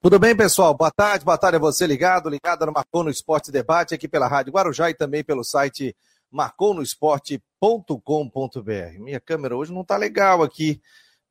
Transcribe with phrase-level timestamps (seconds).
[0.00, 0.76] Tudo bem, pessoal?
[0.76, 4.28] Boa tarde, boa tarde a você ligado, ligado no Marcou no Esporte Debate aqui pela
[4.28, 5.92] Rádio Guarujá e também pelo site
[6.30, 9.00] marconosport.com.br.
[9.00, 10.80] Minha câmera hoje não tá legal aqui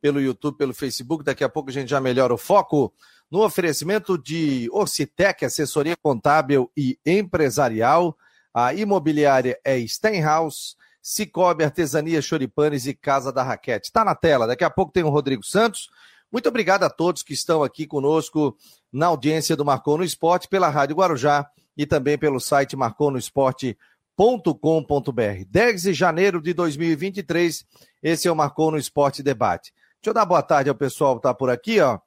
[0.02, 2.94] pelo YouTube, pelo Facebook, daqui a pouco a gente já melhora o foco
[3.32, 8.18] no oferecimento de Orcitec, assessoria contábil e empresarial.
[8.54, 13.88] A imobiliária é Stenhouse, Cicobi, Artesania, Choripanes e Casa da Raquete.
[13.88, 15.90] Está na tela, daqui a pouco tem o Rodrigo Santos.
[16.32, 18.58] Muito obrigado a todos que estão aqui conosco
[18.92, 25.46] na audiência do Marcou no Esporte, pela Rádio Guarujá e também pelo site marconosport.com.br.
[25.48, 27.66] 10 de janeiro de 2023,
[28.04, 29.74] esse é o Marcou no Esporte Debate.
[30.02, 32.00] Deixa eu dar boa tarde ao pessoal que está por aqui, ó.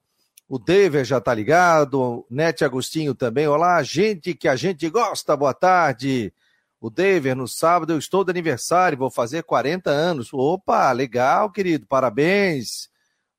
[0.47, 3.47] O David já está ligado, o Nete Agostinho também.
[3.47, 6.33] Olá, gente que a gente gosta, boa tarde.
[6.81, 10.33] O David, no sábado eu estou de aniversário, vou fazer 40 anos.
[10.33, 12.90] Opa, legal, querido, parabéns.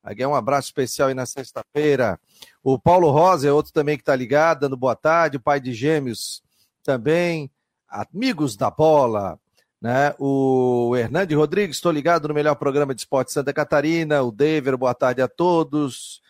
[0.04, 2.20] Aqui um abraço especial aí na sexta-feira.
[2.64, 5.38] O Paulo Rosa é outro também que está ligado, dando boa tarde.
[5.38, 6.42] O pai de gêmeos
[6.84, 7.52] também.
[7.88, 9.40] Amigos da bola.
[9.80, 10.14] Né?
[10.20, 14.24] O Hernande Rodrigues, estou ligado no melhor programa de esporte Santa Catarina.
[14.24, 16.22] O Dever, boa tarde a todos.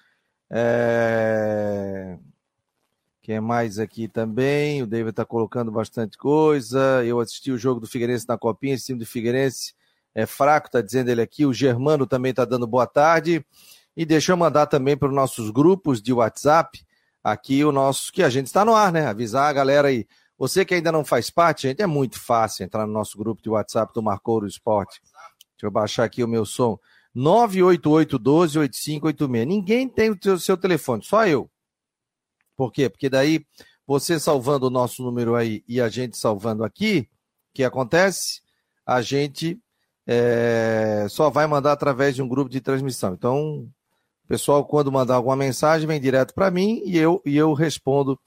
[0.50, 2.18] É...
[3.22, 4.82] Quem mais aqui também?
[4.82, 7.06] O David está colocando bastante coisa.
[7.06, 9.74] Eu assisti o jogo do Figueirense na Copinha, esse time do Figueirense
[10.14, 11.46] é fraco, está dizendo ele aqui.
[11.46, 13.46] O Germano também está dando boa tarde.
[13.96, 16.82] E deixa eu mandar também para os nossos grupos de WhatsApp,
[17.24, 19.06] aqui o nosso, que a gente está no ar, né?
[19.06, 20.08] Avisar a galera aí.
[20.38, 23.50] Você que ainda não faz parte, gente, é muito fácil entrar no nosso grupo de
[23.50, 25.02] WhatsApp do Marcouro Esporte.
[25.04, 26.80] Deixa eu baixar aqui o meu som.
[27.16, 29.46] 988-12-8586.
[29.46, 31.50] Ninguém tem o seu, seu telefone, só eu.
[32.56, 32.90] Por quê?
[32.90, 33.46] Porque daí,
[33.86, 37.10] você salvando o nosso número aí e a gente salvando aqui,
[37.52, 38.42] o que acontece?
[38.86, 39.60] A gente
[40.08, 43.14] é, só vai mandar através de um grupo de transmissão.
[43.14, 43.70] Então,
[44.26, 48.20] o pessoal, quando mandar alguma mensagem, vem direto para mim e eu, e eu respondo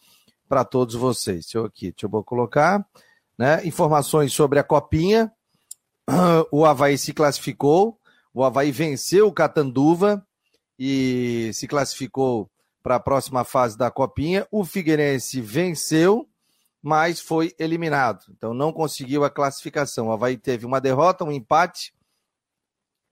[0.48, 1.52] para todos vocês.
[1.52, 2.84] Eu aqui, deixa eu colocar.
[3.36, 3.66] Né?
[3.66, 5.32] Informações sobre a copinha.
[6.52, 7.98] O Havaí se classificou.
[8.32, 10.24] O Havaí venceu o Catanduva
[10.78, 12.50] e se classificou
[12.82, 14.46] para a próxima fase da copinha.
[14.50, 16.28] O Figueirense venceu
[16.84, 18.26] mas foi eliminado.
[18.28, 20.08] Então não conseguiu a classificação.
[20.08, 21.94] O Havaí teve uma derrota, um empate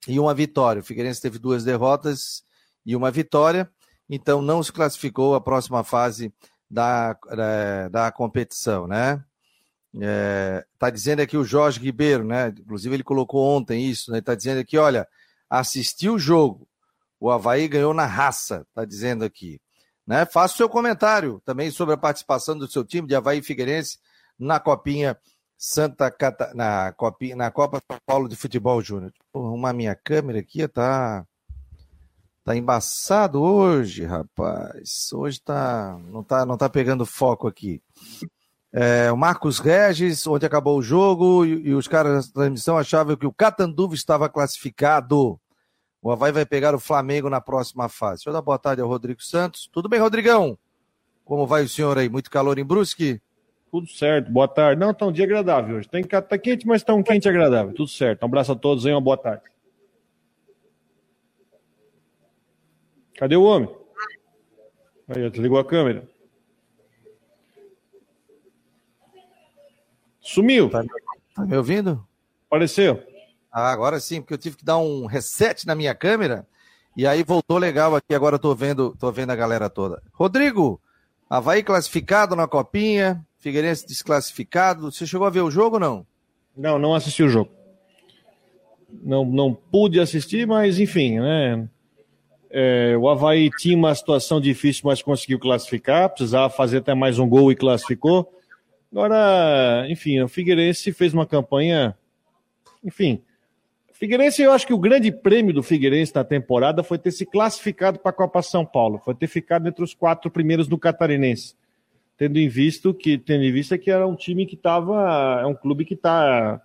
[0.06, 0.80] e uma vitória.
[0.80, 2.44] O Figueirense teve duas derrotas
[2.84, 3.70] e uma vitória,
[4.10, 6.34] então não se classificou a próxima fase
[6.70, 9.24] da, da, da competição, né?
[9.98, 12.48] É, tá dizendo aqui o Jorge Ribeiro, né?
[12.48, 14.20] Inclusive ele colocou ontem isso, né?
[14.20, 15.08] Tá dizendo aqui, olha,
[15.48, 16.68] assistiu o jogo,
[17.18, 19.58] o Havaí ganhou na raça, tá dizendo aqui.
[20.06, 20.26] Né?
[20.26, 23.98] Faça o seu comentário também sobre a participação do seu time de Havaí Figueirense
[24.38, 25.16] na Copinha
[25.56, 26.52] Santa Cata...
[26.54, 27.36] na, Copinha...
[27.36, 29.12] na Copa São Paulo de Futebol Júnior.
[29.32, 31.24] Uma minha câmera aqui tá
[32.44, 35.12] tá embaçado hoje, rapaz.
[35.12, 37.80] Hoje tá não tá não tá pegando foco aqui.
[38.72, 43.16] É, o Marcos Regis, onde acabou o jogo, e, e os caras da transmissão achavam
[43.16, 45.38] que o Catanduva estava classificado.
[46.02, 48.16] O Havaí vai pegar o Flamengo na próxima fase.
[48.16, 49.70] Deixa eu dar boa tarde ao Rodrigo Santos.
[49.72, 50.58] Tudo bem, Rodrigão?
[51.24, 52.08] Como vai o senhor aí?
[52.08, 53.22] Muito calor em Brusque?
[53.70, 54.80] Tudo certo, boa tarde.
[54.80, 55.88] Não, tá um dia agradável hoje.
[55.88, 57.72] Tem, tá quente, mas tá um quente agradável.
[57.72, 58.24] Tudo certo.
[58.24, 59.44] Um abraço a todos aí, uma boa tarde.
[63.14, 63.72] Cadê o homem?
[65.08, 66.08] Aí, desligou a câmera.
[70.20, 70.68] Sumiu.
[70.68, 70.84] Tá,
[71.34, 72.04] tá me ouvindo?
[72.48, 73.11] Apareceu.
[73.52, 76.46] Ah, agora sim, porque eu tive que dar um reset na minha câmera
[76.96, 78.14] e aí voltou legal aqui.
[78.14, 80.02] Agora eu tô vendo, tô vendo a galera toda.
[80.12, 80.80] Rodrigo,
[81.28, 84.90] Havaí classificado na copinha, Figueirense desclassificado.
[84.90, 86.06] Você chegou a ver o jogo não?
[86.56, 87.50] Não, não assisti o jogo.
[89.02, 91.68] Não, não pude assistir, mas enfim, né?
[92.50, 96.10] É, o Havaí tinha uma situação difícil, mas conseguiu classificar.
[96.10, 98.30] Precisava fazer até mais um gol e classificou.
[98.90, 101.96] Agora, enfim, o Figueirense fez uma campanha,
[102.84, 103.22] enfim,
[104.02, 108.00] Figueirense, eu acho que o grande prêmio do Figueirense na temporada foi ter se classificado
[108.00, 111.54] para a Copa São Paulo, foi ter ficado entre os quatro primeiros do Catarinense,
[112.18, 115.54] tendo em visto que tendo em vista que era um time que estava, é um
[115.54, 116.60] clube que está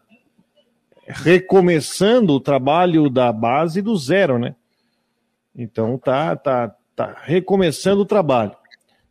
[1.05, 4.55] recomeçando o trabalho da base do zero, né?
[5.55, 8.53] Então tá, tá, tá recomeçando o trabalho.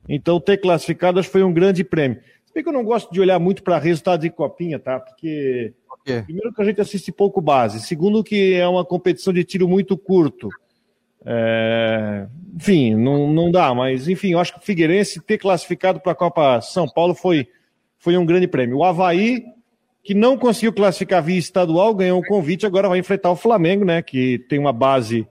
[0.08, 2.20] Então ter classificado acho que foi um grande prêmio.
[2.44, 4.98] Se bem que eu não gosto de olhar muito para resultado de copinha, tá?
[4.98, 5.74] Porque
[6.06, 6.22] é.
[6.22, 7.80] Primeiro que a gente assiste pouco base.
[7.80, 10.48] Segundo que é uma competição de tiro muito curto.
[11.24, 12.26] É...
[12.54, 16.14] Enfim, não, não dá, mas enfim, eu acho que o Figueirense ter classificado para a
[16.14, 17.48] Copa São Paulo foi,
[17.98, 18.78] foi um grande prêmio.
[18.78, 19.44] O Havaí,
[20.02, 24.00] que não conseguiu classificar via estadual, ganhou um convite, agora vai enfrentar o Flamengo, né?
[24.00, 25.26] Que tem uma base,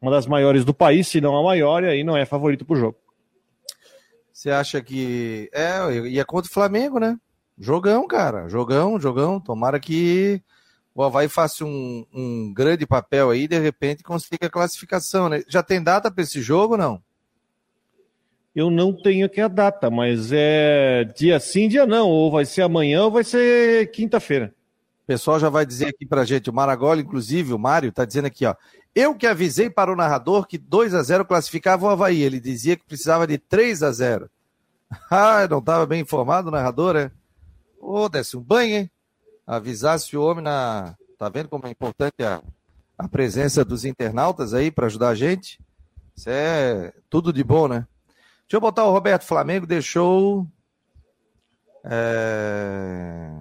[0.00, 2.74] uma das maiores do país, se não a maior, e aí não é favorito para
[2.74, 2.96] o jogo.
[4.32, 5.50] Você acha que.
[5.52, 7.18] É, e é contra o Flamengo, né?
[7.58, 8.48] Jogão, cara.
[8.48, 9.40] Jogão, jogão.
[9.40, 10.42] Tomara que
[10.94, 15.42] o Havaí faça um, um grande papel aí e de repente consiga a classificação, né?
[15.48, 17.02] Já tem data para esse jogo não?
[18.54, 22.08] Eu não tenho aqui a data, mas é dia sim, dia não.
[22.08, 24.52] Ou vai ser amanhã ou vai ser quinta-feira.
[25.04, 28.26] O pessoal já vai dizer aqui pra gente, o Maragola, inclusive, o Mário, tá dizendo
[28.26, 28.54] aqui, ó.
[28.94, 32.20] Eu que avisei para o narrador que 2 a 0 classificava o Havaí.
[32.20, 34.28] Ele dizia que precisava de 3 a 0
[35.08, 37.12] Ah, não estava bem informado o narrador, é?
[37.80, 38.90] Ô, desce um banho, hein?
[39.46, 40.96] Avisasse o homem na.
[41.16, 42.42] Tá vendo como é importante a,
[42.96, 45.60] a presença dos internautas aí para ajudar a gente?
[46.16, 47.86] Isso é tudo de bom, né?
[48.42, 50.46] Deixa eu botar o Roberto Flamengo, deixou.
[51.84, 53.40] É...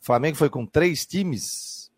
[0.00, 1.90] Flamengo foi com três times.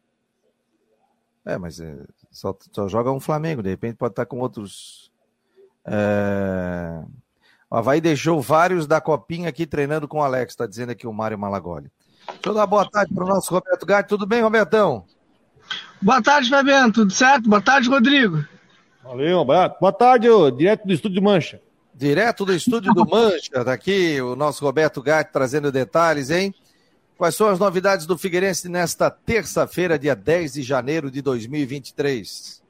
[1.45, 1.97] É, mas é,
[2.31, 5.11] só, só, joga um Flamengo, de repente pode estar com outros.
[5.85, 7.03] É...
[7.71, 11.13] O Havaí deixou vários da copinha aqui treinando com o Alex, está dizendo aqui o
[11.13, 11.89] Mário Malagoli.
[12.27, 14.09] Deixa eu dar boa tarde para o nosso Roberto Gatti.
[14.09, 15.05] Tudo bem, Robertão?
[16.03, 16.93] Boa tarde, Fabiano.
[16.93, 17.49] Tudo certo?
[17.49, 18.45] Boa tarde, Rodrigo.
[19.05, 19.77] Valeu, um abraço.
[19.81, 20.27] Boa tarde,
[20.57, 21.61] direto do Estúdio Mancha.
[21.95, 26.53] Direto do Estúdio do Mancha, daqui tá o nosso Roberto Gatti trazendo detalhes, hein?
[27.17, 32.63] Quais são as novidades do Figueirense nesta terça-feira, dia 10 de janeiro de 2023?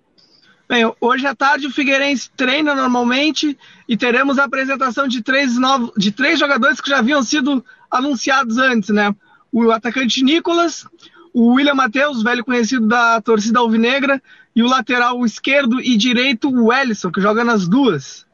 [0.70, 3.58] Bem, hoje à tarde o Figueirense treina normalmente
[3.88, 8.56] e teremos a apresentação de três, novos, de três jogadores que já haviam sido anunciados
[8.56, 9.12] antes, né?
[9.50, 10.86] O atacante Nicolas,
[11.34, 14.22] o William Matheus, velho conhecido da torcida alvinegra,
[14.54, 18.24] e o lateral esquerdo e direito, o Ellison, que joga nas duas.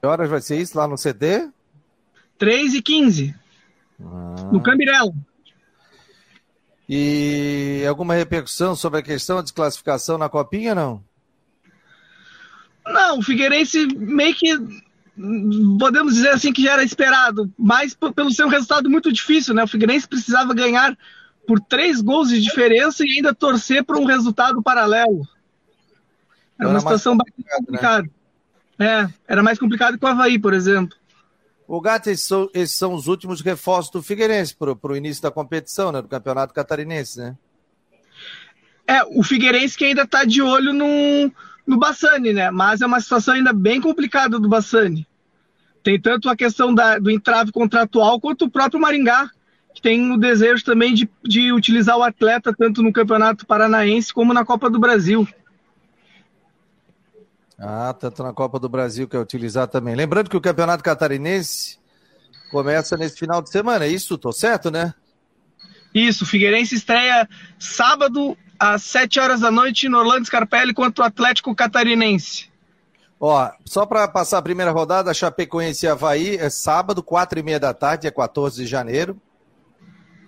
[0.00, 1.46] Que horas vai ser isso lá no CD?
[2.38, 3.34] 3 e 15.
[4.00, 4.48] Ah.
[4.50, 5.14] No Cambirelo.
[6.88, 11.02] E alguma repercussão sobre a questão da desclassificação na Copinha, não?
[12.86, 14.58] Não, o Figueirense meio que
[15.78, 19.64] podemos dizer assim que já era esperado, mas pelo ser um resultado muito difícil, né?
[19.64, 20.96] O Figueirense precisava ganhar
[21.46, 25.26] por três gols de diferença e ainda torcer para um resultado paralelo.
[26.58, 28.10] Era uma situação bastante complicada.
[28.78, 28.86] Né?
[28.86, 30.96] É, era mais complicado que o Havaí, por exemplo.
[31.66, 35.30] O Gato, esses são, esses são os últimos reforços do Figueirense para o início da
[35.30, 36.02] competição, né?
[36.02, 37.36] Do Campeonato Catarinense, né?
[38.86, 41.32] É, o Figueirense que ainda está de olho no,
[41.66, 42.50] no Bassani, né?
[42.50, 45.06] Mas é uma situação ainda bem complicada do Bassani.
[45.82, 49.30] Tem tanto a questão da, do entrave contratual quanto o próprio Maringá,
[49.74, 54.34] que tem o desejo também de, de utilizar o atleta tanto no Campeonato Paranaense como
[54.34, 55.26] na Copa do Brasil.
[57.66, 59.94] Ah, tanto na Copa do Brasil que é utilizar também.
[59.94, 61.78] Lembrando que o Campeonato Catarinense
[62.50, 64.18] começa nesse final de semana, é isso?
[64.18, 64.92] Tô certo, né?
[65.94, 67.26] Isso, Figueirense estreia
[67.58, 72.50] sábado às 7 horas da noite no Orlando Scarpelli contra o Atlético Catarinense.
[73.18, 77.58] Ó, só para passar a primeira rodada, Chapecoense e Havaí é sábado, quatro e meia
[77.58, 79.18] da tarde, é 14 de janeiro.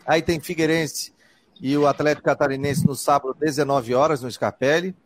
[0.07, 1.13] Aí tem Figueirense
[1.61, 4.97] e o Atlético Catarinense no sábado, 19 horas, no Scarpelli.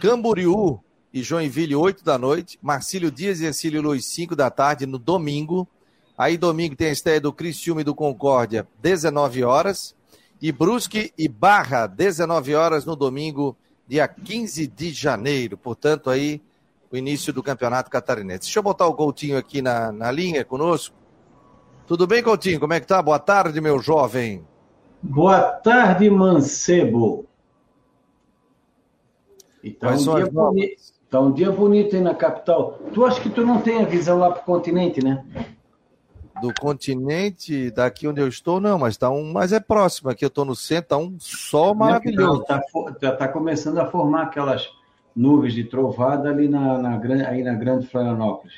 [0.00, 0.80] Camboriú
[1.16, 2.58] e Joinville, 8 da noite.
[2.60, 5.66] Marcílio Dias e Ercílio Luiz, 5 da tarde, no domingo.
[6.16, 9.96] Aí domingo tem a estreia do Criciúma e do Concórdia, 19 horas.
[10.42, 13.56] E Brusque e Barra, 19 horas no domingo,
[13.88, 15.56] dia 15 de janeiro.
[15.56, 16.42] Portanto, aí
[16.92, 18.40] o início do Campeonato Catarinense.
[18.40, 20.94] Deixa eu botar o Coutinho aqui na, na linha conosco.
[21.86, 22.60] Tudo bem, Coutinho?
[22.60, 23.00] Como é que tá?
[23.00, 24.44] Boa tarde, meu jovem.
[25.02, 27.24] Boa tarde, Mancebo.
[29.64, 30.76] Então, um dia
[31.06, 31.10] bonito.
[31.10, 32.78] Tá um dia bonito aí na capital.
[32.92, 35.24] Tu acha que tu não tem a visão lá pro continente, né?
[36.40, 40.10] Do continente, daqui onde eu estou, não, mas tá um, mas é próximo.
[40.10, 42.44] Aqui eu estou no centro, tá um sol maravilhoso.
[42.44, 42.60] Tá,
[43.00, 44.68] tá, tá, começando a formar aquelas
[45.14, 48.52] nuvens de trovada ali na, na, aí na Grande Florianópolis.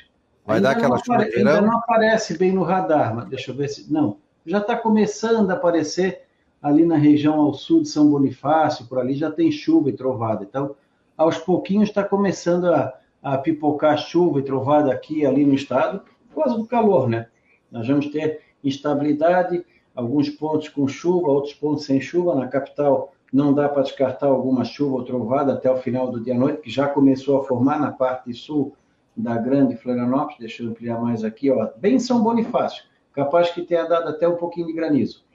[0.45, 3.69] Vai ainda dar aquela chuva Ainda não aparece bem no radar, mas deixa eu ver
[3.69, 3.91] se.
[3.91, 6.23] Não, já está começando a aparecer
[6.61, 10.43] ali na região ao sul de São Bonifácio, por ali já tem chuva e trovada.
[10.43, 10.75] Então,
[11.19, 16.01] aos pouquinhos está começando a, a pipocar chuva e trovada aqui e ali no estado,
[16.29, 17.27] por causa do calor, né?
[17.69, 22.35] Nós vamos ter instabilidade, alguns pontos com chuva, outros pontos sem chuva.
[22.35, 26.35] Na capital não dá para descartar alguma chuva ou trovada até o final do dia
[26.35, 28.73] à noite, que já começou a formar na parte sul
[29.15, 30.39] da grande Florianópolis.
[30.39, 34.37] Deixa eu ampliar mais aqui, ó, bem São Bonifácio, capaz que tenha dado até um
[34.37, 35.25] pouquinho de granizo.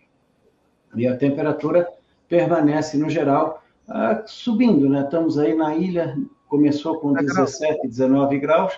[0.97, 1.87] E a temperatura
[2.27, 5.03] permanece, no geral, ah, subindo, né?
[5.03, 6.17] Estamos aí na ilha,
[6.49, 8.73] começou com 17, 19 graus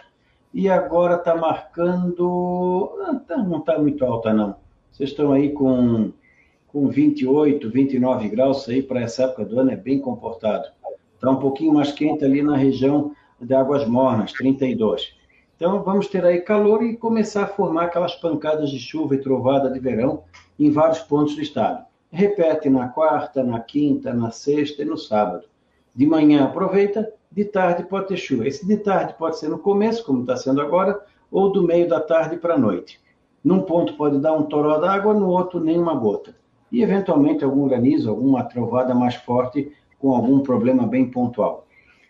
[0.52, 2.92] e agora está marcando.
[3.02, 4.56] Ah, tá, não está muito alta, não.
[4.90, 6.12] Vocês estão aí com,
[6.68, 10.68] com 28, 29 graus aí para essa época do ano, é bem comportado.
[11.14, 15.14] Está um pouquinho mais quente ali na região de Águas Mornas, 32.
[15.56, 19.70] Então vamos ter aí calor e começar a formar aquelas pancadas de chuva e trovada
[19.70, 20.24] de verão
[20.58, 21.84] em vários pontos do estado.
[22.16, 25.44] Repete na quarta, na quinta, na sexta e no sábado.
[25.94, 28.48] De manhã aproveita, de tarde pode ter chuva.
[28.48, 30.98] Esse de tarde pode ser no começo, como está sendo agora,
[31.30, 32.98] ou do meio da tarde para a noite.
[33.44, 36.34] Num ponto pode dar um toró d'água, no outro nenhuma gota.
[36.72, 41.66] E eventualmente algum granizo, alguma trovada mais forte com algum problema bem pontual.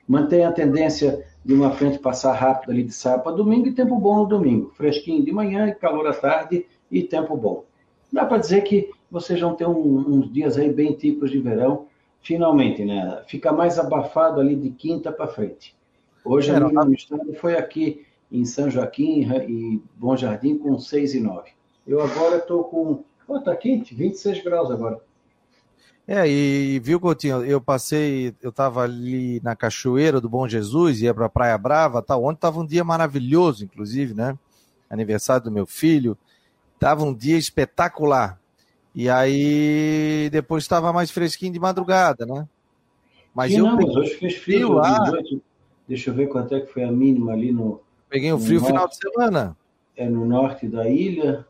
[0.06, 3.98] Mantém a tendência de uma frente passar rápido ali de sábado para domingo e tempo
[3.98, 4.70] bom no domingo.
[4.76, 7.64] Fresquinho de manhã e calor à tarde e tempo bom.
[8.12, 11.86] Dá para dizer que vocês vão ter um, uns dias aí bem típicos de verão,
[12.20, 13.22] finalmente, né?
[13.26, 15.76] Fica mais abafado ali de quinta para frente.
[16.25, 21.14] Hoje a mínima no estado foi aqui em São Joaquim e Bom Jardim com 6
[21.14, 21.50] e 9.
[21.86, 23.04] Eu agora estou com.
[23.28, 25.00] Oh, tá quente, 26 graus agora.
[26.08, 31.12] É, e viu, Coutinho, eu passei, eu estava ali na Cachoeira do Bom Jesus, ia
[31.12, 34.38] para Praia Brava, tal, ontem estava um dia maravilhoso, inclusive, né?
[34.88, 36.16] Aniversário do meu filho,
[36.75, 38.40] estava um dia espetacular.
[38.96, 42.48] E aí depois estava mais fresquinho de madrugada, né?
[43.34, 45.12] Mas eu não, mas hoje fez frio lá.
[45.86, 47.82] Deixa eu ver quanto é que foi a mínima ali no.
[48.08, 49.54] Peguei um frio no final de semana.
[49.94, 51.46] É no norte da ilha.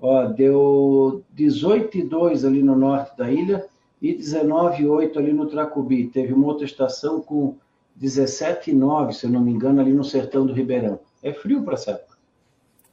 [0.00, 3.64] Ó, deu 18,2 ali no norte da ilha
[4.00, 6.08] e 19,8 ali no Tracubi.
[6.08, 7.56] Teve uma outra estação com
[8.00, 10.98] 17,9, se eu não me engano, ali no sertão do Ribeirão.
[11.22, 12.16] É frio para essa época.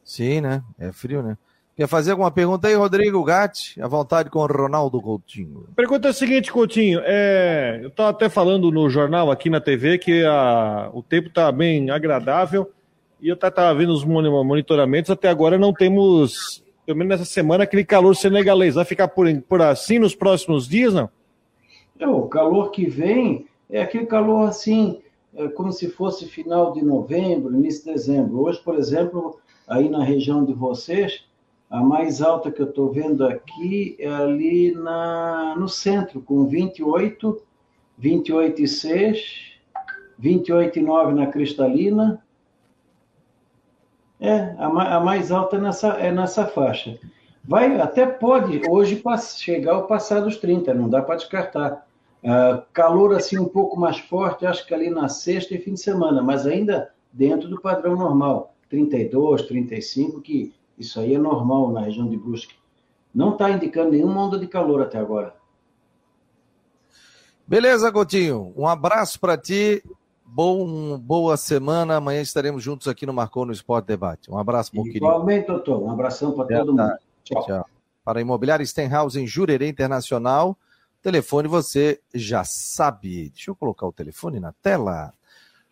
[0.03, 0.63] Sim, né?
[0.77, 1.35] É frio, né?
[1.79, 3.81] Quer fazer alguma pergunta aí, Rodrigo Gatti?
[3.81, 5.63] À vontade com o Ronaldo Coutinho.
[5.77, 6.99] Pergunta é a seguinte, Coutinho.
[7.05, 11.49] É, eu estava até falando no jornal aqui na TV que a, o tempo está
[11.53, 12.69] bem agradável
[13.21, 15.09] e eu estava vendo os monitoramentos.
[15.09, 18.75] Até agora não temos pelo menos nessa semana, aquele calor senegalês.
[18.75, 21.09] Vai ficar por, por assim nos próximos dias, não?
[21.97, 24.99] É, o calor que vem é aquele calor assim,
[25.33, 28.41] é como se fosse final de novembro, início de dezembro.
[28.41, 31.28] Hoje, por exemplo, aí na região de vocês,
[31.69, 37.41] a mais alta que eu estou vendo aqui é ali na, no centro, com 28,
[38.01, 39.17] 28,6,
[40.19, 42.23] 28,9 na Cristalina,
[44.19, 46.99] é, a, a mais alta é nessa, é nessa faixa.
[47.43, 49.01] Vai, até pode hoje
[49.37, 51.87] chegar ao passar dos 30, não dá para descartar.
[52.21, 55.79] Uh, calor assim um pouco mais forte, acho que ali na sexta e fim de
[55.79, 61.81] semana, mas ainda dentro do padrão normal, 32, 35, que isso aí é normal na
[61.81, 62.55] região de Brusque.
[63.13, 65.35] Não está indicando nenhuma onda de calor até agora.
[67.45, 68.53] Beleza, Coutinho.
[68.55, 69.83] Um abraço para ti
[70.31, 71.95] Bom, boa semana.
[71.95, 74.29] Amanhã estaremos juntos aqui no Marcou no Esporte Debate.
[74.29, 75.03] Um abraço, meu querido.
[75.03, 75.81] Igualmente, doutor.
[75.81, 76.93] Um abração para todo mundo.
[77.23, 77.45] Tchau.
[77.45, 77.65] Tchau.
[78.05, 80.55] Para a Imobiliária Stenhouse em Jurerê Internacional,
[81.01, 83.31] telefone você já sabe.
[83.31, 85.11] Deixa eu colocar o telefone na tela.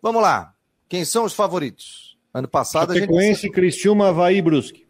[0.00, 0.54] Vamos lá.
[0.88, 2.16] Quem são os favoritos?
[2.32, 3.50] Ano passado Chapecoense, a gente...
[3.52, 4.86] Criciúma, Havaí e Brusque.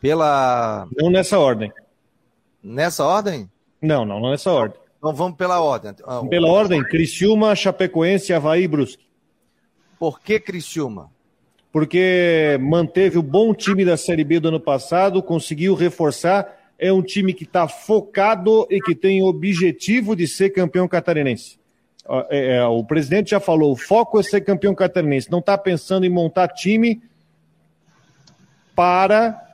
[0.00, 0.88] Pela...
[0.96, 1.72] Não nessa ordem.
[2.62, 3.50] Nessa ordem?
[3.80, 4.80] Não, não, não nessa ordem.
[4.98, 5.94] Então vamos pela ordem.
[6.04, 9.06] Ah, pela ordem, Criciúma, Chapecoense, Havaí e Brusque.
[9.98, 11.10] Por que Criciúma?
[11.72, 16.56] Porque manteve o bom time da Série B do ano passado, conseguiu reforçar.
[16.78, 21.58] É um time que está focado e que tem o objetivo de ser campeão catarinense.
[22.30, 26.06] É, é, o presidente já falou, o foco é ser campeão catarinense, não está pensando
[26.06, 27.02] em montar time
[28.74, 29.44] para.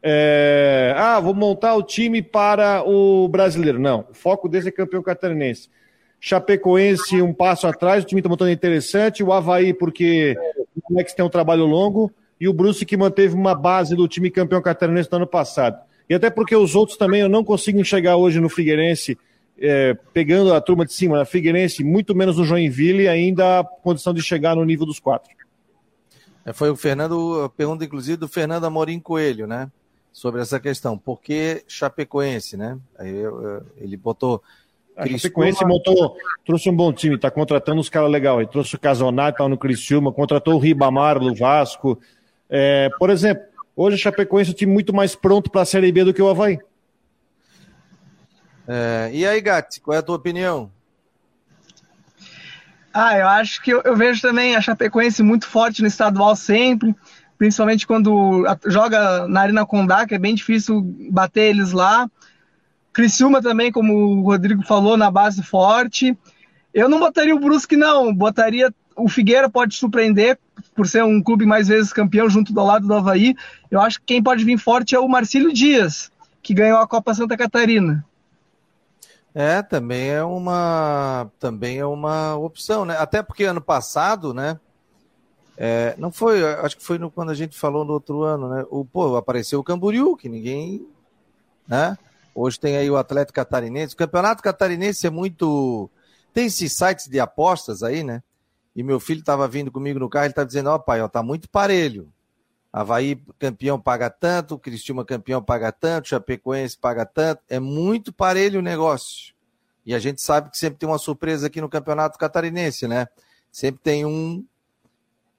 [0.00, 3.80] É, ah, vou montar o time para o brasileiro.
[3.80, 5.68] Não, o foco desse é campeão catarinense.
[6.20, 9.24] Chapecoense, um passo atrás, o time está montando interessante.
[9.24, 10.36] O Havaí, porque
[10.90, 12.12] Alex tem um trabalho longo.
[12.40, 15.78] E o Bruce, que manteve uma base do time campeão catarinense do ano passado.
[16.08, 19.18] E até porque os outros também eu não consigo enxergar hoje no Figueirense
[19.58, 24.12] é, pegando a turma de cima, a Figueirense, muito menos no Joinville, ainda a condição
[24.12, 25.34] de chegar no nível dos quatro.
[26.44, 29.70] É, foi o Fernando, a pergunta inclusive do Fernando Amorim Coelho, né?
[30.12, 30.96] Sobre essa questão.
[30.96, 32.78] Por que Chapecoense, né?
[32.98, 33.14] Aí
[33.76, 34.42] ele botou.
[34.96, 38.38] A Chapecoense montou, trouxe um bom time, está contratando os caras legais.
[38.38, 42.00] Ele trouxe o Casonat, tá no Criciúma, contratou o Ribamar do Vasco.
[42.48, 43.44] É, por exemplo,
[43.76, 46.22] Hoje a Chapecoense é um time muito mais pronto para a Série B do que
[46.22, 46.58] o Havaí.
[48.66, 50.72] É, e aí, Gatti, qual é a tua opinião?
[52.92, 56.96] Ah, eu acho que eu, eu, vejo também a Chapecoense muito forte no estadual sempre,
[57.36, 62.10] principalmente quando joga na Arena Condá, que é bem difícil bater eles lá.
[62.96, 66.16] Criciúma também, como o Rodrigo falou, na base forte.
[66.72, 68.14] Eu não botaria o Brusque, não.
[68.14, 70.38] Botaria o Figueira pode surpreender
[70.74, 73.36] por ser um clube mais vezes campeão junto do lado do Havaí.
[73.70, 76.10] Eu acho que quem pode vir forte é o Marcílio Dias,
[76.42, 78.02] que ganhou a Copa Santa Catarina.
[79.34, 82.96] É, também é uma também é uma opção, né?
[82.96, 84.58] Até porque ano passado, né?
[85.58, 88.64] É, não foi, acho que foi no, quando a gente falou no outro ano, né?
[88.70, 90.88] O pô, apareceu o Camboriú, que ninguém,
[91.68, 91.98] né?
[92.38, 93.94] Hoje tem aí o Atlético Catarinense.
[93.94, 95.90] O Campeonato Catarinense é muito
[96.34, 98.22] tem esses sites de apostas aí, né?
[98.74, 101.08] E meu filho estava vindo comigo no carro, ele estava dizendo, ó oh, pai, ó,
[101.08, 102.12] tá muito parelho.
[102.70, 107.40] Havaí campeão paga tanto, Cristiúma campeão paga tanto, Chapecoense paga tanto.
[107.48, 109.32] É muito parelho o negócio.
[109.86, 113.08] E a gente sabe que sempre tem uma surpresa aqui no Campeonato Catarinense, né?
[113.50, 114.44] Sempre tem um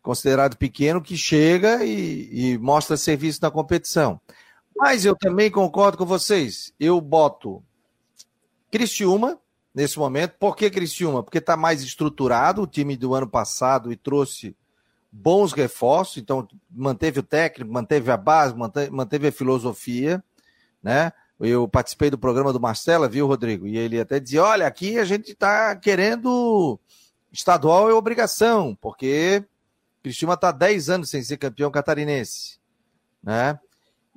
[0.01, 4.19] considerado pequeno que chega e, e mostra serviço na competição.
[4.77, 6.73] Mas eu também concordo com vocês.
[6.79, 7.63] Eu boto
[8.71, 9.39] Cristiúma,
[9.77, 10.33] nesse momento.
[10.39, 11.21] Por que Criciúma?
[11.21, 14.55] Porque está mais estruturado o time do ano passado e trouxe
[15.11, 18.55] bons reforços, então manteve o técnico, manteve a base,
[18.91, 20.23] manteve a filosofia,
[20.81, 21.11] né?
[21.39, 23.67] Eu participei do programa do Marcela, viu, Rodrigo?
[23.67, 26.79] E ele até dizia: olha, aqui a gente está querendo
[27.31, 29.45] estadual é obrigação, porque
[30.01, 32.59] Cristina está 10 anos sem ser campeão catarinense,
[33.21, 33.59] né?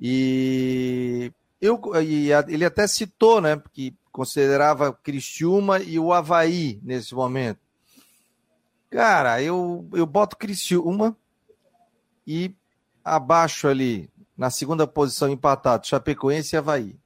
[0.01, 1.31] E
[1.61, 7.59] eu, e ele até citou, né, que considerava Criciúma e o Havaí nesse momento.
[8.89, 11.15] Cara, eu, eu boto Criciúma
[12.25, 12.53] e
[13.05, 17.00] abaixo ali, na segunda posição empatado, Chapecoense e Havaí.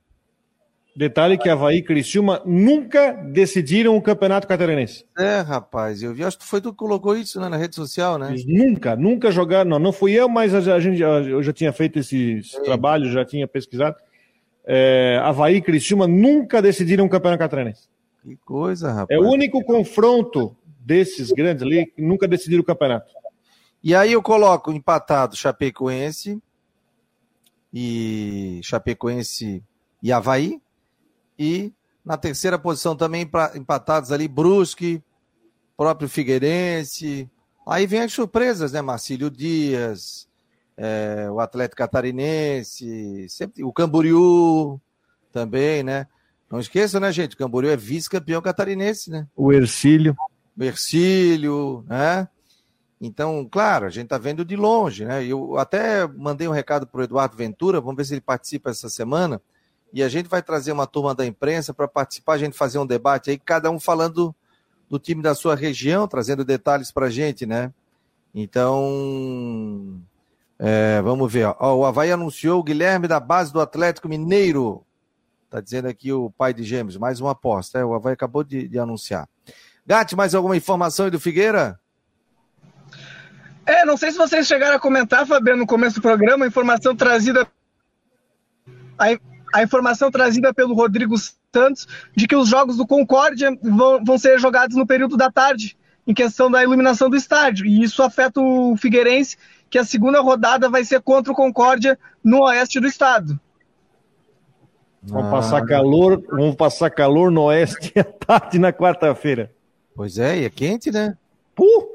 [0.96, 5.06] Detalhe que Havaí e Criciúma nunca decidiram o Campeonato Catarinense.
[5.18, 8.18] É, rapaz, eu vi, acho que foi tu que colocou isso né, na rede social,
[8.18, 8.30] né?
[8.30, 12.00] Eles nunca, nunca jogaram, não, não fui eu, mas a, gente, eu já tinha feito
[12.00, 13.98] esse, esse trabalho, já tinha pesquisado
[14.66, 17.88] é, Havaí e Criciúma nunca decidiram o Campeonato Catarinense.
[18.24, 19.10] Que coisa, rapaz.
[19.12, 23.12] É o único confronto desses grandes ali que nunca decidiram o campeonato.
[23.84, 26.42] E aí eu coloco empatado Chapecoense
[27.72, 29.64] e Chapecoense
[30.02, 30.60] e Havaí.
[31.38, 35.04] E na terceira posição também empatados ali Brusque,
[35.76, 37.30] próprio Figueirense.
[37.68, 38.82] Aí vem as surpresas, né?
[38.82, 40.28] Marcílio Dias,
[40.78, 44.80] é, o Atlético Catarinense, sempre, o Camboriú
[45.32, 46.08] também, né?
[46.50, 47.34] Não esqueça, né, gente?
[47.34, 49.28] O Camboriú é vice-campeão catarinense, né?
[49.36, 50.16] O Ercílio.
[50.58, 52.28] O Ercílio, né?
[53.02, 55.26] Então, claro, a gente tá vendo de longe, né?
[55.26, 58.90] Eu até mandei um recado para o Eduardo Ventura, vamos ver se ele participa essa
[58.90, 59.42] semana.
[59.96, 62.86] E a gente vai trazer uma turma da imprensa para participar, a gente fazer um
[62.86, 64.36] debate aí, cada um falando
[64.90, 67.72] do time da sua região, trazendo detalhes para a gente, né?
[68.34, 69.98] Então,
[70.60, 71.46] é, vamos ver.
[71.46, 71.76] Ó.
[71.78, 74.86] o Havaí anunciou o Guilherme da base do Atlético Mineiro.
[75.50, 77.80] Tá dizendo aqui o pai de Gêmeos, mais uma aposta.
[77.80, 79.30] É, o Havaí acabou de, de anunciar.
[79.88, 81.80] Gatti, mais alguma informação aí do Figueira?
[83.66, 86.94] É, não sei se vocês chegaram a comentar, Fabiano, no começo do programa, a informação
[86.94, 87.48] trazida.
[89.00, 89.18] A,
[89.56, 94.38] a informação trazida pelo Rodrigo Santos de que os jogos do Concórdia vão, vão ser
[94.38, 97.66] jogados no período da tarde, em questão da iluminação do estádio.
[97.66, 99.38] E isso afeta o Figueirense
[99.70, 103.40] que a segunda rodada vai ser contra o Concórdia no oeste do estado.
[105.02, 105.66] Vamos passar ah.
[105.66, 109.54] calor, vamos passar calor no oeste à tarde na quarta-feira.
[109.96, 111.18] Pois é, e é quente, né?
[111.56, 111.88] Puh!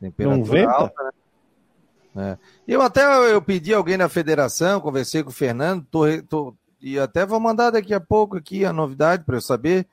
[0.00, 1.10] Temperatura Não alta, né?
[2.16, 2.36] É.
[2.66, 7.26] Eu até eu pedi alguém na federação, conversei com o Fernando, tô, tô, e até
[7.26, 9.86] vou mandar daqui a pouco aqui a novidade para eu saber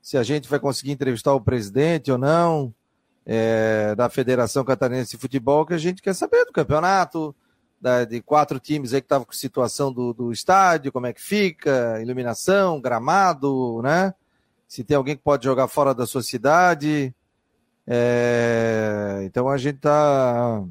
[0.00, 2.74] se a gente vai conseguir entrevistar o presidente ou não
[3.24, 7.34] é, da Federação Catarinense de Futebol, que a gente quer saber do campeonato,
[7.80, 11.22] da, de quatro times aí que estavam com situação do, do estádio, como é que
[11.22, 14.14] fica, iluminação, gramado, né?
[14.66, 17.14] Se tem alguém que pode jogar fora da sua cidade.
[17.86, 20.62] É, então a gente está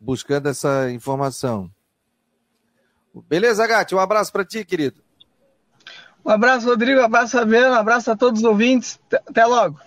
[0.00, 1.70] buscando essa informação.
[3.28, 3.94] Beleza, Gatti?
[3.94, 5.02] Um abraço para ti, querido.
[6.24, 7.00] Um abraço, Rodrigo.
[7.00, 7.74] Um abraço, Fabiano.
[7.74, 9.00] Um abraço a todos os ouvintes.
[9.26, 9.80] Até logo.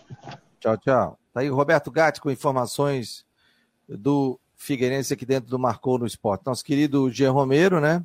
[0.60, 1.20] Tchau, tchau.
[1.34, 3.26] Tá aí o Roberto Gatti com informações
[3.88, 6.46] do Figueirense aqui dentro do Marcou no Esporte.
[6.46, 8.04] Nosso querido Jean Romero, né?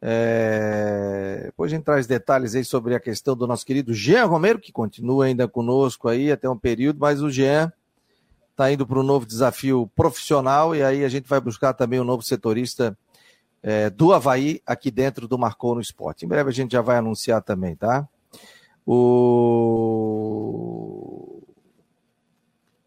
[0.00, 1.42] É...
[1.46, 4.72] Depois a gente traz detalhes aí sobre a questão do nosso querido Jean Romero, que
[4.72, 7.72] continua ainda conosco aí até um período, mas o Jean
[8.50, 12.04] está indo para um novo desafio profissional e aí a gente vai buscar também um
[12.04, 12.96] novo setorista
[13.62, 16.24] é, do Havaí aqui dentro do Marcou no Esporte.
[16.24, 18.08] Em breve a gente já vai anunciar também, tá?
[18.84, 19.62] O.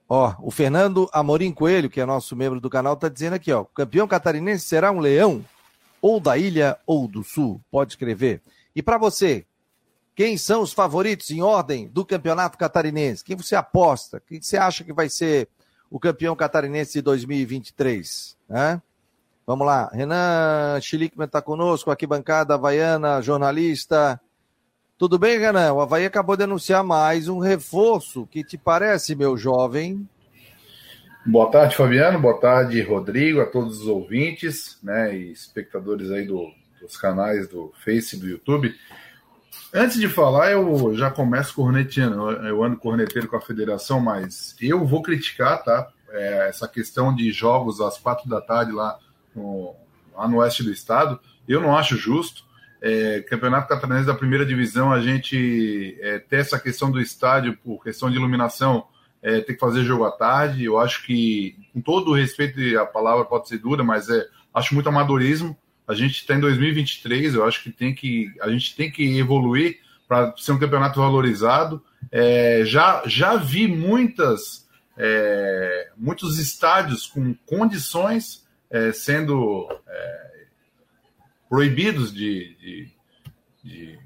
[0.07, 3.63] Ó, o Fernando Amorim Coelho, que é nosso membro do canal, está dizendo aqui, ó,
[3.63, 5.43] campeão catarinense será um leão,
[5.99, 8.39] ou da ilha ou do sul, pode escrever.
[8.75, 9.45] E para você,
[10.15, 13.23] quem são os favoritos em ordem do campeonato catarinense?
[13.23, 14.21] Quem você aposta?
[14.27, 15.49] Quem você acha que vai ser
[15.89, 18.37] o campeão catarinense de 2023?
[18.47, 18.81] Né?
[19.47, 24.19] Vamos lá, Renan Schlickman está conosco, aqui bancada Havaiana, jornalista.
[24.97, 25.71] Tudo bem, Renan?
[25.73, 28.25] O Havaí acabou de anunciar mais um reforço.
[28.25, 30.09] que te parece, meu jovem?
[31.23, 32.19] Boa tarde, Fabiano.
[32.19, 36.49] Boa tarde, Rodrigo, a todos os ouvintes né, e espectadores aí do,
[36.81, 38.73] dos canais do Face e do YouTube.
[39.71, 42.31] Antes de falar, eu já começo corneteando.
[42.47, 45.87] Eu ando corneteiro com a federação, mas eu vou criticar, tá?
[46.09, 48.97] É, essa questão de jogos às quatro da tarde lá
[49.35, 49.75] no,
[50.15, 51.19] lá no oeste do estado.
[51.47, 52.45] Eu não acho justo
[52.85, 57.81] é, Campeonato Catarinense da primeira divisão, a gente é, ter essa questão do estádio por
[57.83, 58.85] questão de iluminação,
[59.23, 60.65] é, ter que fazer jogo à tarde.
[60.65, 64.75] Eu acho que, com todo o respeito, a palavra pode ser dura, mas é, acho
[64.75, 65.57] muito amadorismo.
[65.87, 69.79] A gente está em 2023, eu acho que tem que a gente tem que evoluir
[70.07, 71.83] para ser um campeonato valorizado.
[72.11, 80.45] É, já, já vi muitas é, muitos estádios com condições é, sendo é,
[81.49, 82.91] proibidos de, de,
[83.63, 83.99] de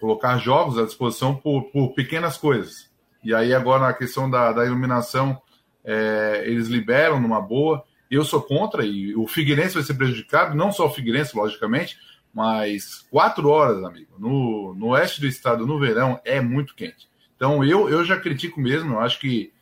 [0.00, 2.90] colocar jogos à disposição por, por, pequenas coisas.
[3.22, 5.40] E aí agora na questão da, da iluminação,
[5.84, 7.84] é, eles liberam numa boa.
[8.10, 11.98] Eu sou contra e o Figueirense vai ser prejudicado, não só o Figueirense, logicamente,
[12.32, 17.08] mas quatro horas, amigo, no, no oeste do estado, no verão, é muito quente.
[17.36, 19.52] Então eu, eu já critico mesmo, eu acho que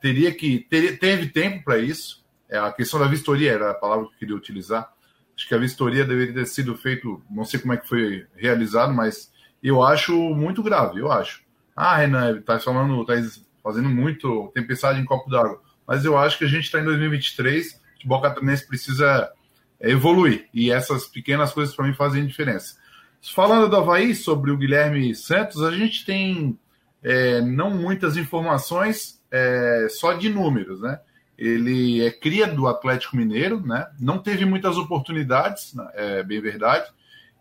[0.00, 0.60] teria que.
[0.60, 2.24] Ter, teve tempo para isso.
[2.48, 4.92] É, a questão da vistoria era a palavra que eu queria utilizar.
[5.36, 8.92] Acho que a vistoria deveria ter sido feito, não sei como é que foi realizado,
[8.92, 9.30] mas
[9.62, 11.42] eu acho muito grave, eu acho.
[11.74, 13.14] Ah, Renan, tá falando, tá
[13.62, 15.60] fazendo muito tempestade em copo d'água.
[15.86, 19.30] Mas eu acho que a gente está em 2023, o futebol catarinense precisa
[19.78, 20.48] é, evoluir.
[20.54, 22.76] E essas pequenas coisas para mim fazem diferença.
[23.34, 26.58] Falando do Havaí, sobre o Guilherme Santos, a gente tem
[27.02, 30.98] é, não muitas informações, é, só de números, né?
[31.38, 33.86] Ele é cria do Atlético Mineiro, né?
[34.00, 35.86] Não teve muitas oportunidades, né?
[35.94, 36.90] é bem verdade,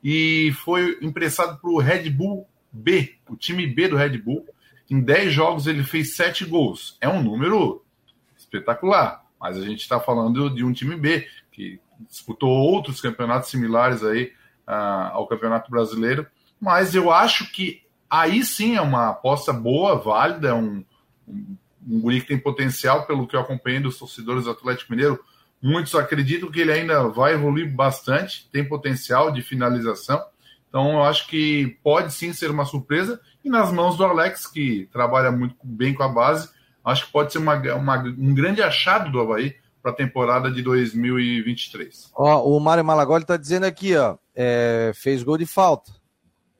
[0.03, 4.45] e foi emprestado para o Red Bull B, o time B do Red Bull.
[4.89, 6.97] Em 10 jogos ele fez 7 gols.
[7.01, 7.83] É um número
[8.37, 11.79] espetacular, mas a gente está falando de um time B que
[12.09, 14.31] disputou outros campeonatos similares aí
[14.67, 16.27] uh, ao Campeonato Brasileiro.
[16.59, 20.83] Mas eu acho que aí sim é uma aposta boa, válida, é um,
[21.27, 21.55] um
[21.87, 25.19] um guri que tem potencial, pelo que eu acompanhei dos torcedores do Atlético Mineiro.
[25.61, 30.23] Muitos acreditam que ele ainda vai evoluir bastante, tem potencial de finalização.
[30.67, 33.19] Então, eu acho que pode sim ser uma surpresa.
[33.43, 36.49] E nas mãos do Alex, que trabalha muito bem com a base,
[36.83, 40.61] acho que pode ser uma, uma um grande achado do Havaí para a temporada de
[40.61, 42.11] 2023.
[42.15, 45.91] Ó, o Mário Malagoli está dizendo aqui, ó, é, fez gol de falta.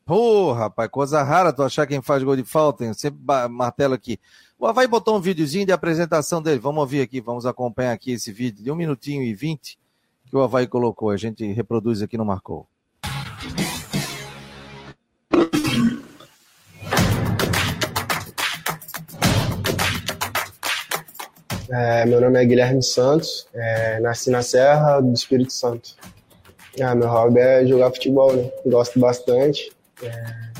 [0.05, 2.93] Pô, rapaz, coisa rara tu achar quem faz gol de falta, hein?
[2.93, 4.19] sempre martelo aqui.
[4.67, 6.59] Havaí botou um videozinho de apresentação dele.
[6.59, 9.77] Vamos ouvir aqui, vamos acompanhar aqui esse vídeo de um minutinho e vinte
[10.27, 11.09] que o Havaí colocou.
[11.09, 12.67] A gente reproduz aqui no Marcou.
[21.69, 25.95] É, meu nome é Guilherme Santos, é, nasci na Serra do Espírito Santo.
[26.81, 28.49] Ah, meu hobby é jogar futebol, né?
[28.65, 29.71] Gosto bastante.
[30.01, 30.51] É,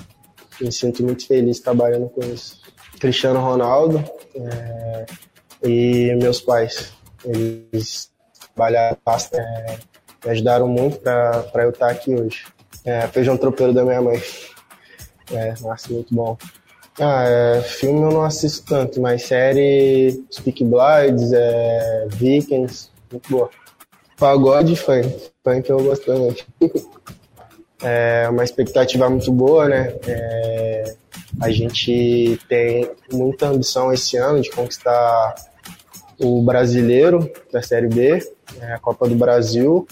[0.59, 2.64] me sinto muito feliz trabalhando com isso.
[3.05, 4.03] Cristiano Ronaldo
[4.35, 5.05] é,
[5.63, 6.91] e meus pais.
[7.23, 8.09] Eles
[8.55, 9.77] trabalharam bastante, é,
[10.25, 12.45] me ajudaram muito para eu estar aqui hoje.
[12.83, 14.19] É, feijão tropeiro da minha mãe.
[15.31, 16.35] É, nossa, muito bom.
[16.99, 23.51] Ah, é, filme eu não assisto tanto, mas série Speak Blides, é, Vikings, muito boa.
[24.17, 25.31] Pagode funk.
[25.43, 26.43] Funk eu gosto muito.
[27.83, 29.93] É uma expectativa muito boa, né?
[30.07, 30.95] É,
[31.41, 35.35] a gente tem muita ambição esse ano de conquistar
[36.19, 38.19] o brasileiro da Série B,
[38.57, 39.87] né, a Copa do Brasil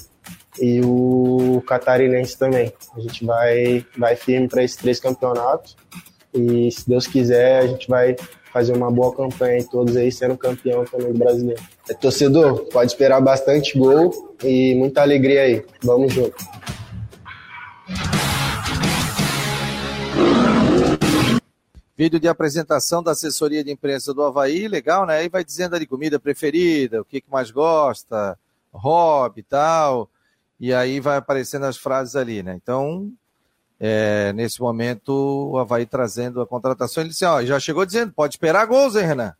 [0.60, 2.71] e o catarinense também.
[2.95, 5.75] A gente vai, vai firme para esses três campeonatos
[6.34, 8.15] e, se Deus quiser, a gente vai
[8.51, 11.62] fazer uma boa campanha e todos aí sendo campeão também do brasileiro.
[11.89, 15.65] É, torcedor, pode esperar bastante gol e muita alegria aí.
[15.84, 16.36] Vamos junto.
[21.95, 25.17] Vídeo de apresentação da assessoria de imprensa do Havaí, legal, né?
[25.17, 28.38] Aí vai dizendo ali comida preferida, o que, que mais gosta,
[28.73, 30.10] hobby e tal.
[30.60, 32.56] e aí vai aparecendo as frases ali, né?
[32.56, 33.12] Então,
[33.79, 38.36] é, nesse momento, o Havaí trazendo a contratação, ele disse, ó, já chegou dizendo, pode
[38.36, 39.34] esperar gols, hein, Renan?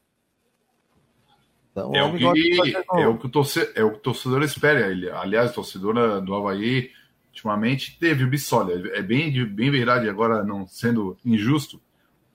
[1.72, 4.92] Então, é, o que, é, o que o torcedor, é o torcedor espera.
[4.92, 6.92] Ele, aliás, o torcedor do Havaí,
[7.30, 8.92] ultimamente, teve o Bissoli.
[8.92, 11.82] É bem, bem verdade, agora não sendo injusto,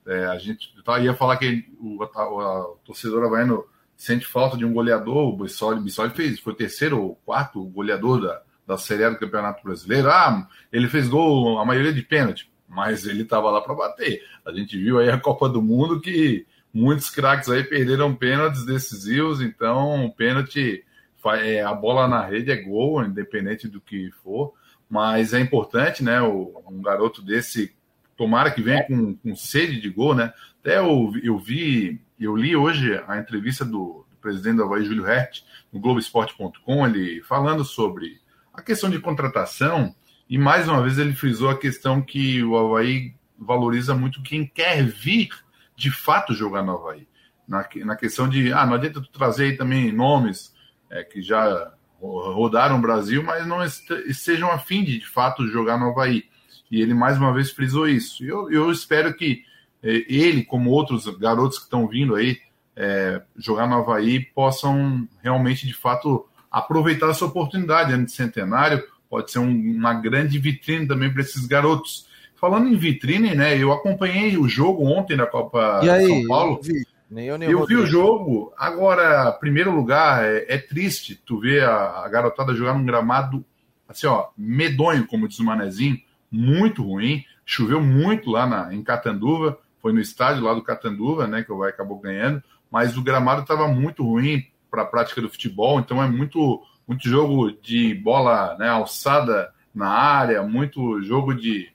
[0.08, 4.64] é, a gente tá, ia falar que o, o, o torcedor havaiano sente falta de
[4.64, 9.10] um goleador, o Bissoli, Bissoli fez, foi terceiro ou quarto goleador da, da Série A
[9.10, 10.08] do Campeonato Brasileiro.
[10.08, 14.22] Ah, ele fez gol, a maioria de pênalti, mas ele estava lá para bater.
[14.46, 19.42] A gente viu aí a Copa do Mundo que muitos craques aí perderam pênaltis decisivos,
[19.42, 20.84] então pênalti,
[21.42, 24.54] é, a bola na rede é gol, independente do que for,
[24.88, 27.74] mas é importante, né, o, um garoto desse,
[28.18, 32.54] tomara que venha com, com sede de gol, né, até eu, eu vi, eu li
[32.54, 38.20] hoje a entrevista do, do presidente do Havaí, Júlio Hert, no Globoesporte.com, ele falando sobre
[38.52, 39.94] a questão de contratação,
[40.28, 44.84] e mais uma vez ele frisou a questão que o Havaí valoriza muito quem quer
[44.84, 45.30] vir
[45.76, 47.06] de fato jogar no Havaí.
[47.46, 50.52] Na, na questão de, ah, não adianta tu trazer aí também nomes
[50.90, 55.90] é, que já rodaram o Brasil, mas não estejam afim de, de fato jogar no
[55.90, 56.24] Havaí.
[56.70, 58.24] E ele mais uma vez frisou isso.
[58.24, 59.42] E eu, eu espero que
[59.82, 62.38] é, ele, como outros garotos que estão vindo aí,
[62.76, 69.30] é, jogar no Havaí, possam realmente, de fato, aproveitar essa oportunidade ano de centenário, pode
[69.30, 72.06] ser um, uma grande vitrine também para esses garotos.
[72.36, 73.58] Falando em vitrine, né?
[73.58, 76.56] Eu acompanhei o jogo ontem na Copa aí, São Paulo.
[76.58, 78.52] Eu vi, nem eu, nem eu vi o jogo.
[78.56, 83.44] Agora, primeiro lugar, é, é triste tu ver a, a, garotada jogar num gramado
[83.88, 85.98] assim, ó, medonho, como diz o Manezinho,
[86.30, 87.24] muito ruim.
[87.44, 91.42] Choveu muito lá na, em Catanduva, foi no estádio lá do Catanduva, né?
[91.42, 95.30] Que o Vai acabou ganhando, mas o gramado estava muito ruim para a prática do
[95.30, 101.72] futebol, então é muito, muito jogo de bola né, alçada na área, muito jogo de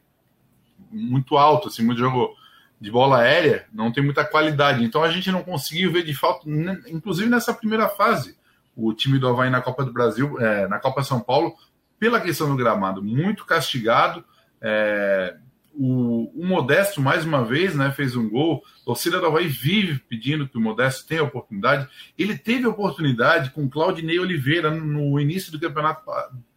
[0.91, 2.35] muito alto, assim, muito jogo
[2.79, 4.83] de bola aérea, não tem muita qualidade.
[4.83, 6.47] Então a gente não conseguiu ver de fato,
[6.87, 8.37] inclusive nessa primeira fase,
[8.75, 11.55] o time do Havaí na Copa do Brasil, é, na Copa São Paulo,
[11.97, 14.23] pela questão do gramado, muito castigado.
[14.63, 15.35] É,
[15.73, 18.63] o, o, Modesto, mais uma vez, né, fez um gol.
[18.81, 21.87] A torcida do Havaí vive pedindo que o Modesto tenha oportunidade.
[22.17, 26.01] Ele teve oportunidade com Claudinei Oliveira no início do campeonato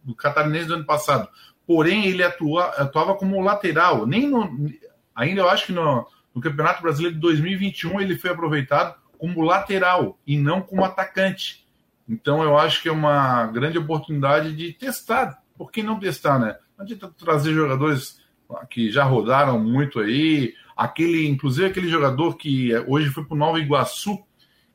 [0.03, 1.27] do Catarinense do ano passado.
[1.65, 4.05] Porém, ele atua, atuava como lateral.
[4.05, 4.71] Nem no,
[5.13, 10.17] ainda eu acho que no, no Campeonato Brasileiro de 2021 ele foi aproveitado como lateral
[10.25, 11.67] e não como atacante.
[12.07, 15.41] Então eu acho que é uma grande oportunidade de testar.
[15.57, 16.55] Por que não testar, né?
[16.77, 18.21] Adianta trazer jogadores
[18.69, 20.53] que já rodaram muito aí.
[20.75, 24.23] Aquele, inclusive aquele jogador que hoje foi para o Nova Iguaçu,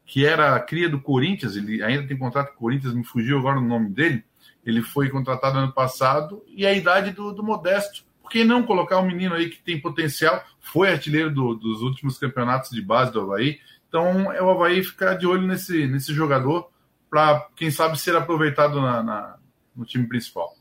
[0.04, 3.58] que era cria do Corinthians, ele ainda tem contrato com o Corinthians, me fugiu agora
[3.58, 4.24] o nome dele.
[4.64, 8.04] Ele foi contratado ano passado e a idade do, do Modesto.
[8.20, 10.42] Por que não colocar um menino aí que tem potencial?
[10.60, 13.58] Foi artilheiro do, dos últimos campeonatos de base do Havaí.
[13.88, 16.70] Então é o Havaí ficar de olho nesse, nesse jogador
[17.10, 19.36] para, quem sabe, ser aproveitado na, na,
[19.74, 20.54] no time principal.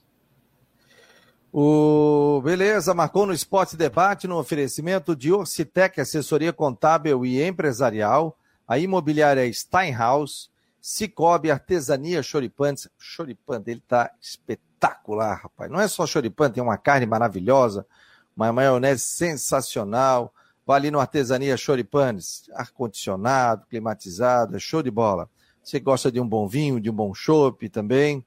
[1.53, 8.79] O Beleza marcou no Esporte Debate no oferecimento de Orcitec, assessoria contábil e empresarial, a
[8.79, 12.87] imobiliária Steinhaus, Cicobi Artesania Choripantes.
[12.97, 15.69] Choripan dele tá espetacular, rapaz.
[15.69, 17.85] Não é só choripan, tem uma carne maravilhosa,
[18.33, 20.33] uma maionese sensacional.
[20.65, 25.29] Vai ali no Artesania Choripanes, ar-condicionado, climatizado, é show de bola.
[25.61, 28.25] Você gosta de um bom vinho, de um bom chopp também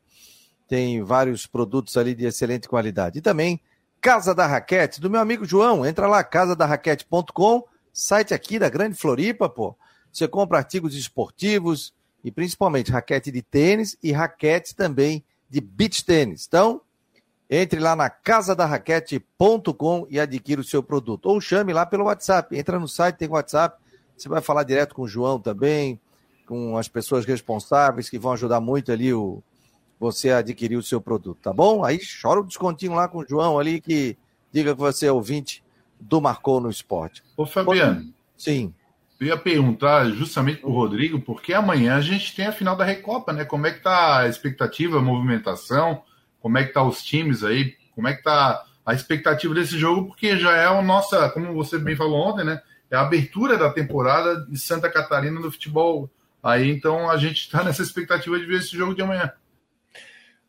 [0.68, 3.18] tem vários produtos ali de excelente qualidade.
[3.18, 3.60] E também
[4.04, 5.86] Casa da Raquete, do meu amigo João.
[5.86, 9.74] Entra lá, casadarraquete.com, site aqui da Grande Floripa, pô.
[10.12, 16.44] Você compra artigos esportivos e principalmente raquete de tênis e raquete também de beach tênis.
[16.46, 16.82] Então,
[17.48, 21.24] entre lá na casadarraquete.com e adquira o seu produto.
[21.24, 22.54] Ou chame lá pelo WhatsApp.
[22.56, 23.82] Entra no site, tem WhatsApp.
[24.16, 25.98] Você vai falar direto com o João também,
[26.46, 29.42] com as pessoas responsáveis que vão ajudar muito ali o,
[30.04, 31.82] você adquirir o seu produto, tá bom?
[31.82, 34.18] Aí chora o descontinho lá com o João ali que
[34.52, 35.64] diga que você é ouvinte
[35.98, 37.22] do Marcou no Esporte.
[37.36, 38.12] Ô Fabiano.
[38.36, 38.74] Sim.
[39.18, 42.84] Eu ia perguntar justamente para o Rodrigo, porque amanhã a gente tem a final da
[42.84, 43.46] Recopa, né?
[43.46, 46.02] Como é que tá a expectativa, a movimentação?
[46.40, 47.74] Como é que tá os times aí?
[47.94, 50.08] Como é que tá a expectativa desse jogo?
[50.08, 52.60] Porque já é a nossa, como você bem falou ontem, né?
[52.90, 56.10] É a abertura da temporada de Santa Catarina do futebol.
[56.42, 59.32] Aí então a gente está nessa expectativa de ver esse jogo de amanhã.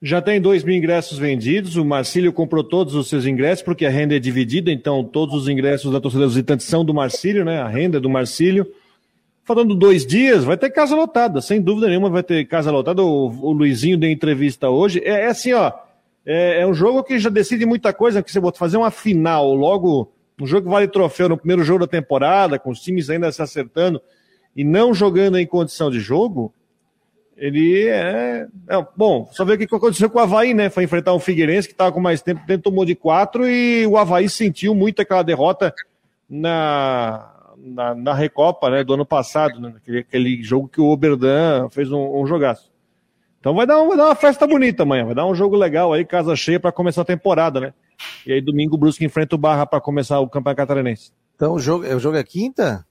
[0.07, 1.77] Já tem dois mil ingressos vendidos.
[1.77, 5.47] O Marcílio comprou todos os seus ingressos, porque a renda é dividida, então todos os
[5.47, 7.59] ingressos da torcida visitantes são do Marcílio, né?
[7.59, 8.71] A renda é do Marcílio.
[9.43, 13.01] Falando dois dias, vai ter casa lotada, sem dúvida nenhuma vai ter casa lotada.
[13.01, 15.01] O, o Luizinho deu entrevista hoje.
[15.03, 15.71] É, é, assim, ó.
[16.23, 19.55] é, é, um jogo que já decide muita coisa, que você bota fazer uma final
[19.55, 23.31] logo, um jogo que vale troféu no primeiro jogo da temporada, com os times ainda
[23.31, 23.99] se acertando
[24.55, 26.53] e não jogando em condição de jogo,
[27.37, 29.27] ele é, é, bom.
[29.31, 30.69] Só ver o que aconteceu com o Havaí, né?
[30.69, 33.97] Foi enfrentar um Figueirense que estava com mais tempo, dentro tomou de quatro e o
[33.97, 35.73] Havaí sentiu muito aquela derrota
[36.29, 38.83] na, na, na Recopa, né?
[38.83, 39.73] Do ano passado, né?
[39.75, 42.71] Aquele, aquele jogo que o Oberdan fez um, um jogaço.
[43.39, 45.93] Então vai dar, um, vai dar uma festa bonita amanhã, vai dar um jogo legal
[45.93, 47.73] aí, casa cheia para começar a temporada, né?
[48.25, 51.11] E aí domingo o Brusque enfrenta o Barra para começar o Campeonato Catarinense.
[51.35, 52.85] Então o jogo, o jogo é quinta?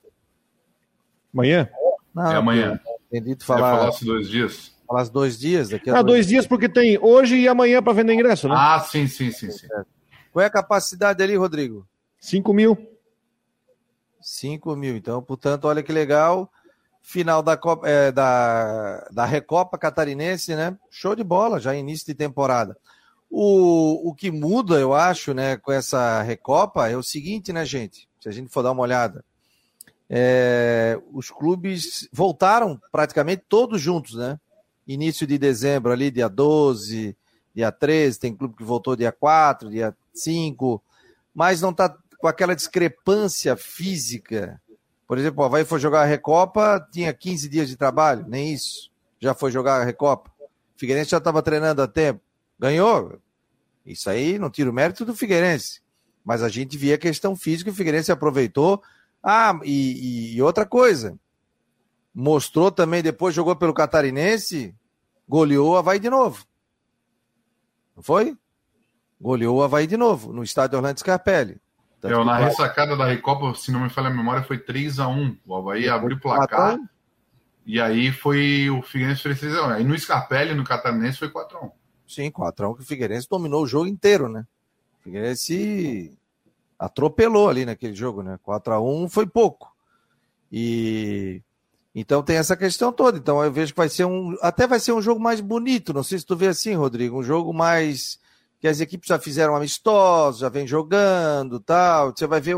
[1.32, 1.68] Amanhã?
[2.14, 2.80] Não, é amanhã.
[3.14, 3.78] Entendi tu falar.
[3.78, 4.72] falasse dois dias.
[4.86, 7.92] Falasse dois dias daqui a Ah, dois, dois dias porque tem hoje e amanhã para
[7.92, 8.54] vender ingresso, né?
[8.58, 9.68] Ah, sim, sim, sim, sim.
[10.32, 11.86] Qual é a capacidade ali, Rodrigo?
[12.18, 12.76] 5 mil.
[14.20, 14.96] 5 mil.
[14.96, 16.50] Então, portanto, olha que legal.
[17.00, 20.76] Final da, Copa, é, da, da Recopa Catarinense, né?
[20.90, 22.76] Show de bola, já início de temporada.
[23.30, 28.08] O, o que muda, eu acho, né, com essa Recopa é o seguinte, né, gente?
[28.18, 29.24] Se a gente for dar uma olhada.
[30.08, 34.38] É, os clubes voltaram praticamente todos juntos, né?
[34.86, 37.16] Início de dezembro ali, dia 12,
[37.54, 40.82] dia 13, tem clube que voltou dia 4, dia 5,
[41.34, 44.60] mas não está com aquela discrepância física.
[45.06, 48.90] Por exemplo, o Havaí foi jogar a Recopa, tinha 15 dias de trabalho, nem isso.
[49.20, 50.30] Já foi jogar a Recopa.
[50.40, 52.20] O Figueirense já estava treinando há tempo.
[52.58, 53.18] Ganhou.
[53.84, 55.80] Isso aí não tira o mérito do Figueirense.
[56.24, 58.82] Mas a gente via a questão física, o Figueirense aproveitou.
[59.24, 61.18] Ah, e, e outra coisa.
[62.14, 64.74] Mostrou também, depois jogou pelo Catarinense,
[65.26, 66.44] goleou o Havaí de novo.
[67.96, 68.36] Não foi?
[69.18, 71.58] Goleou o Havaí de novo, no estádio Orlando Scarpelli.
[72.02, 75.38] Eu, na ressacada da Recopa, se não me falha a memória, foi 3 a 1
[75.46, 76.78] O Havaí abriu o placar.
[77.64, 81.30] E aí foi o Figueirense fez 3 x 1 Aí no Scarpelli, no Catarinense, foi
[81.30, 81.70] 4 x 1
[82.06, 84.44] Sim, 4 x 1 que o Figueirense dominou o jogo inteiro, né?
[85.00, 86.14] O Figueirense
[86.78, 88.38] atropelou ali naquele jogo, né?
[88.42, 89.74] 4 x 1 foi pouco.
[90.50, 91.42] E
[91.94, 93.18] então tem essa questão toda.
[93.18, 94.36] Então eu vejo que vai ser um.
[94.42, 95.94] Até vai ser um jogo mais bonito.
[95.94, 97.18] Não sei se tu vê assim, Rodrigo.
[97.18, 98.18] Um jogo mais
[98.60, 102.12] que as equipes já fizeram amistosos, já vem jogando tal.
[102.16, 102.56] Você vai ver,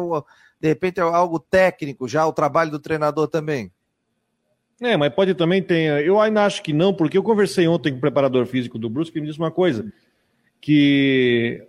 [0.61, 3.71] de repente, algo técnico já, o trabalho do treinador também.
[4.81, 6.05] É, mas pode também ter.
[6.05, 9.19] Eu ainda acho que não, porque eu conversei ontem com o preparador físico do Brusque
[9.19, 9.91] e me disse uma coisa:
[10.61, 11.67] que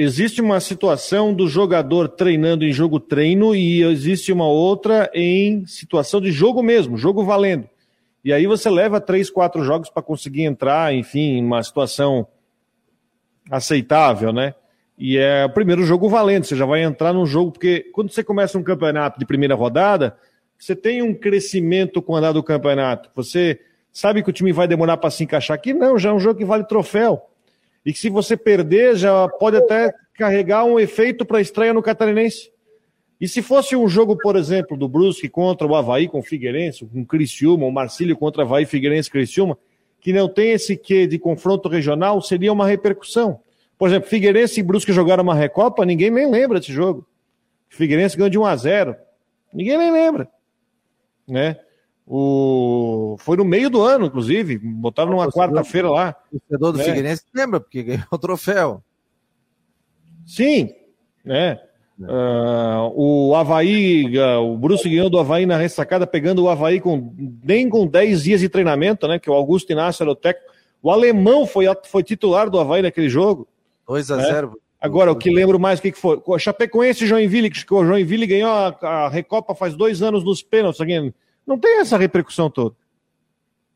[0.00, 6.20] existe uma situação do jogador treinando em jogo treino e existe uma outra em situação
[6.20, 7.68] de jogo mesmo, jogo valendo.
[8.24, 12.26] E aí você leva três, quatro jogos para conseguir entrar, enfim, em uma situação
[13.50, 14.54] aceitável, né?
[14.98, 18.22] E é o primeiro jogo valendo, você já vai entrar num jogo, porque quando você
[18.22, 20.16] começa um campeonato de primeira rodada,
[20.58, 23.10] você tem um crescimento com o andar do campeonato.
[23.14, 23.58] Você
[23.90, 25.72] sabe que o time vai demorar para se encaixar aqui?
[25.72, 27.22] Não, já é um jogo que vale troféu.
[27.84, 31.82] E que se você perder, já pode até carregar um efeito para a estreia no
[31.82, 32.50] Catarinense.
[33.20, 36.86] E se fosse um jogo, por exemplo, do Brusque contra o Havaí com o Figueirense,
[36.86, 39.58] com o Criciúma, o Marcílio contra o Havaí, Figueirense, Criciúma,
[40.00, 43.40] que não tem esse quê de confronto regional, seria uma repercussão.
[43.78, 47.06] Por exemplo, Figueirense e Brusque jogaram uma Recopa, ninguém nem lembra desse jogo.
[47.68, 48.96] Figueirense ganhou de 1 a 0
[49.52, 50.28] Ninguém nem lembra.
[51.26, 51.56] Né?
[52.12, 53.14] O...
[53.20, 54.58] Foi no meio do ano, inclusive.
[54.58, 56.16] Botaram numa quarta-feira lá.
[56.32, 56.84] O torcedor do né?
[56.84, 58.82] Figueirense lembra, porque ganhou o troféu.
[60.26, 60.70] Sim,
[61.24, 61.60] né?
[62.00, 67.14] Uh, o Havaí, uh, o Bruce ganhou do Havaí na ressacada, pegando o Havaí com,
[67.44, 69.20] nem com 10 dias de treinamento, né?
[69.20, 70.50] Que o Augusto Inácio era o técnico.
[70.82, 73.46] O alemão foi, foi titular do Havaí naquele jogo.
[73.86, 74.54] 2 a 0 né?
[74.80, 76.20] Agora, o que lembro mais, o que, que foi?
[76.26, 80.42] O Chapecoense e Joinville, que o Joinville ganhou a, a Recopa faz dois anos nos
[80.42, 80.80] pênaltis.
[81.50, 82.76] Não tem essa repercussão toda.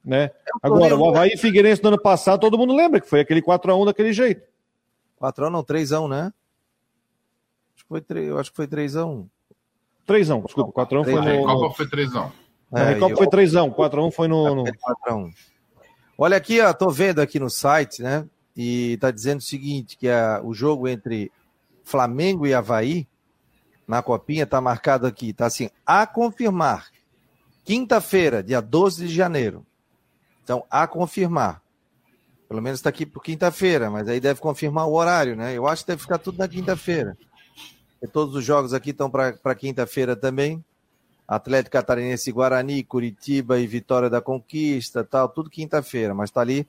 [0.05, 0.31] Né?
[0.63, 3.87] Agora, o Havaí e Figueirense no ano passado, todo mundo lembra que foi aquele 4x1
[3.87, 4.47] daquele jeito.
[5.21, 6.33] 4x1 não, 3x1, né?
[7.75, 9.27] Acho que foi 3, eu acho que foi 3x1.
[10.07, 11.19] 3x1, desculpa, 4x1 foi no...
[11.19, 12.33] A Recopa foi 3x1.
[12.75, 13.17] É, a Recopa eu...
[13.17, 14.55] foi 3x1, 4x1 foi no...
[14.55, 14.65] no...
[14.65, 15.33] 4x1.
[16.17, 18.25] Olha aqui, ó, tô vendo aqui no site, né?
[18.57, 21.33] E tá dizendo o seguinte, que a, o jogo entre
[21.83, 23.09] Flamengo e Havaí,
[23.89, 26.87] na copinha, tá marcado aqui, tá assim, a confirmar.
[27.65, 29.65] Quinta-feira, dia 12 de janeiro.
[30.43, 31.63] Então, a confirmar.
[32.47, 35.55] Pelo menos está aqui por quinta-feira, mas aí deve confirmar o horário, né?
[35.55, 37.17] Eu acho que deve ficar tudo na quinta-feira.
[38.13, 40.63] Todos os jogos aqui estão para quinta-feira também.
[41.27, 46.69] Atlético Catarinense, Guarani, Curitiba e Vitória da Conquista, tal, tudo quinta-feira, mas está ali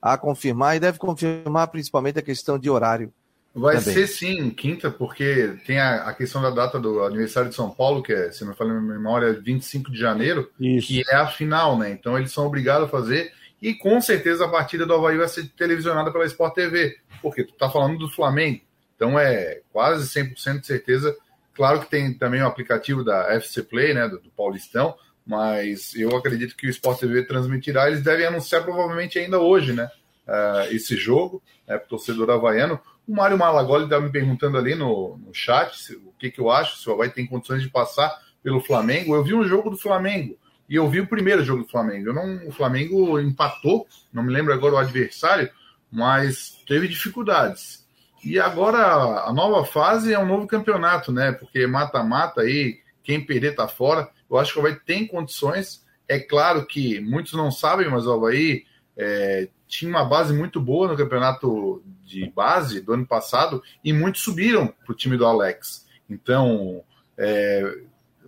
[0.00, 3.10] a confirmar e deve confirmar principalmente a questão de horário.
[3.54, 3.94] Vai também.
[3.94, 8.02] ser sim, quinta, porque tem a, a, questão da data do aniversário de São Paulo,
[8.02, 10.88] que é, se não me falha a memória, 25 de janeiro, Isso.
[10.88, 11.90] que é a final, né?
[11.90, 13.32] Então eles são obrigados a fazer
[13.62, 17.52] E com certeza a partida do Havaí vai ser televisionada pela Sport TV, porque tu
[17.52, 18.60] está falando do Flamengo.
[18.96, 21.16] Então é quase 100% de certeza.
[21.54, 26.14] Claro que tem também o aplicativo da FC Play, né, do, do Paulistão, mas eu
[26.16, 27.86] acredito que o Sport TV transmitirá.
[27.86, 29.88] Eles devem anunciar provavelmente ainda hoje, né,
[30.26, 32.80] uh, esse jogo, né, para o torcedor havaiano.
[33.06, 36.50] O Mário Malagoli está me perguntando ali no, no chat se, o que, que eu
[36.50, 39.14] acho, se o Havaí tem condições de passar pelo Flamengo.
[39.14, 40.38] Eu vi um jogo do Flamengo
[40.68, 42.08] e eu vi o primeiro jogo do Flamengo.
[42.08, 45.50] Eu não, o Flamengo empatou, não me lembro agora o adversário,
[45.90, 47.84] mas teve dificuldades.
[48.24, 48.78] E agora
[49.26, 51.32] a nova fase é um novo campeonato, né?
[51.32, 54.08] Porque mata-mata aí, quem perder tá fora.
[54.30, 55.84] Eu acho que o Havaí tem condições.
[56.08, 58.64] É claro que muitos não sabem, mas o Havaí
[58.96, 64.22] é, tinha uma base muito boa no campeonato de base do ano passado e muitos
[64.22, 65.86] subiram para o time do Alex.
[66.08, 66.82] Então,
[67.16, 67.78] é,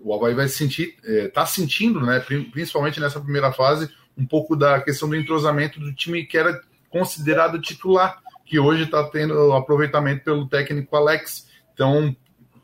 [0.02, 2.20] o Havaí vai sentir, está é, sentindo, né,
[2.50, 7.60] principalmente nessa primeira fase, um pouco da questão do entrosamento do time que era considerado
[7.60, 11.48] titular, que hoje está tendo aproveitamento pelo técnico Alex.
[11.74, 12.16] Então,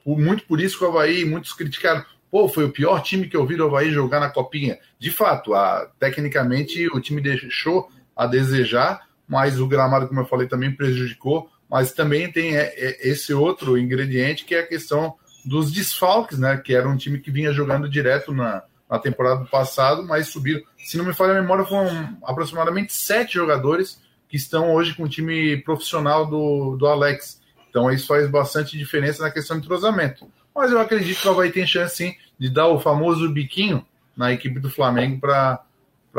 [0.06, 3.44] muito por isso que o Havaí, muitos criticaram, pô, foi o pior time que eu
[3.44, 4.78] vi o Havaí jogar na Copinha.
[4.98, 7.90] De fato, a, tecnicamente o time deixou
[8.22, 11.50] a desejar, mas o gramado, como eu falei, também prejudicou.
[11.70, 16.58] Mas também tem é, é, esse outro ingrediente que é a questão dos desfalques, né?
[16.58, 20.60] Que era um time que vinha jogando direto na, na temporada passada, mas subiram.
[20.76, 23.98] Se não me falha a memória, foram aproximadamente sete jogadores
[24.28, 27.40] que estão hoje com o time profissional do, do Alex.
[27.70, 30.30] Então isso faz bastante diferença na questão de entrosamento.
[30.54, 34.30] Mas eu acredito que o Havaí tem chance sim de dar o famoso biquinho na
[34.30, 35.64] equipe do Flamengo para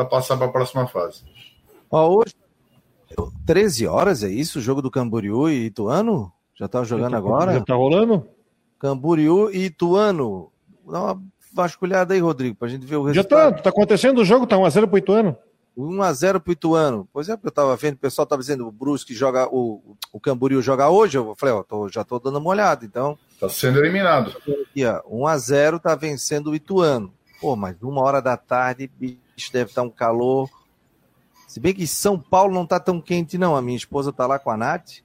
[0.09, 1.23] passar para a próxima fase.
[1.93, 2.33] Ó, hoje,
[3.45, 4.57] 13 horas, é isso?
[4.57, 6.33] O jogo do Camboriú e Ituano?
[6.55, 7.53] Já tá jogando já tá, agora?
[7.53, 8.27] Já tá rolando?
[8.79, 10.51] Camboriú e Ituano.
[10.89, 11.23] Dá uma
[11.53, 13.51] vasculhada aí, Rodrigo, pra gente ver o resultado.
[13.51, 15.37] Já tá, tá acontecendo o jogo, tá 1x0 pro Ituano.
[15.77, 17.07] 1x0 pro Ituano.
[17.13, 20.19] Pois é, porque eu tava vendo, o pessoal tava dizendo o Brusque joga, o, o
[20.19, 21.19] Camboriú joga hoje.
[21.19, 23.15] Eu falei, ó, tô, já tô dando uma olhada, então.
[23.39, 24.35] Tá sendo eliminado.
[24.71, 27.13] Aqui, ó, 1x0 tá vencendo o Ituano.
[27.39, 30.49] Pô, mas uma hora da tarde, bicho, deve estar tá um calor
[31.53, 33.55] se bem que São Paulo não está tão quente, não.
[33.55, 35.03] A minha esposa está lá com a Nath.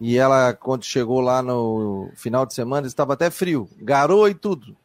[0.00, 3.68] E ela, quando chegou lá no final de semana, estava até frio.
[3.80, 4.76] Garoa e tudo.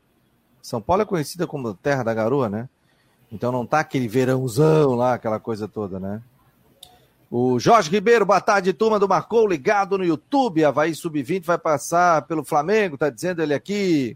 [0.61, 2.69] São Paulo é conhecida como terra da garoa, né?
[3.31, 6.21] Então não tá aquele verãozão lá, aquela coisa toda, né?
[7.31, 10.63] O Jorge Ribeiro, boa tarde, turma do Marcou, ligado no YouTube.
[10.63, 14.15] Havaí Sub-20 vai passar pelo Flamengo, tá dizendo ele aqui.